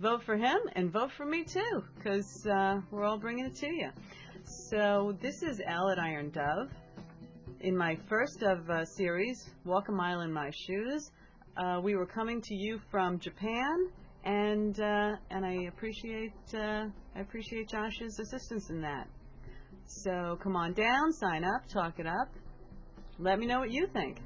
vote 0.00 0.22
for 0.24 0.36
him 0.36 0.58
and 0.74 0.92
vote 0.92 1.12
for 1.16 1.24
me 1.24 1.44
too, 1.44 1.84
because 1.96 2.46
uh, 2.46 2.80
we're 2.90 3.04
all 3.04 3.18
bringing 3.18 3.46
it 3.46 3.54
to 3.56 3.68
you. 3.68 3.90
So 4.44 5.16
this 5.20 5.42
is 5.42 5.60
Al 5.60 5.90
at 5.90 5.98
Iron 5.98 6.30
Dove 6.30 6.70
in 7.60 7.76
my 7.76 7.96
first 8.08 8.42
of 8.42 8.68
uh, 8.68 8.84
series, 8.84 9.48
Walk 9.64 9.88
a 9.88 9.92
Mile 9.92 10.20
in 10.20 10.32
My 10.32 10.50
Shoes. 10.50 11.10
Uh, 11.56 11.80
we 11.82 11.94
were 11.94 12.04
coming 12.04 12.42
to 12.42 12.54
you 12.54 12.78
from 12.90 13.18
Japan, 13.18 13.88
and 14.24 14.78
uh, 14.80 15.16
and 15.30 15.46
I 15.46 15.66
appreciate 15.68 16.34
uh, 16.52 16.86
I 17.16 17.20
appreciate 17.20 17.68
Josh's 17.68 18.18
assistance 18.18 18.68
in 18.70 18.82
that. 18.82 19.08
So 19.86 20.38
come 20.42 20.56
on 20.56 20.74
down, 20.74 21.12
sign 21.12 21.44
up, 21.44 21.66
talk 21.68 21.98
it 21.98 22.06
up. 22.06 22.28
Let 23.18 23.38
me 23.38 23.46
know 23.46 23.60
what 23.60 23.70
you 23.70 23.86
think, 23.86 24.20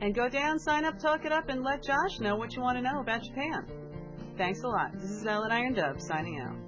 and 0.00 0.14
go 0.14 0.28
down, 0.28 0.58
sign 0.58 0.84
up, 0.84 0.98
talk 0.98 1.24
it 1.24 1.32
up, 1.32 1.48
and 1.48 1.62
let 1.62 1.82
Josh 1.82 2.20
know 2.20 2.36
what 2.36 2.54
you 2.54 2.62
want 2.62 2.78
to 2.78 2.82
know 2.82 3.00
about 3.00 3.22
Japan. 3.22 3.66
Thanks 4.36 4.62
a 4.62 4.68
lot. 4.68 4.92
This 4.94 5.10
is 5.10 5.26
Ellen 5.26 5.50
Iron 5.50 5.74
Dove 5.74 6.00
signing 6.00 6.40
out. 6.40 6.67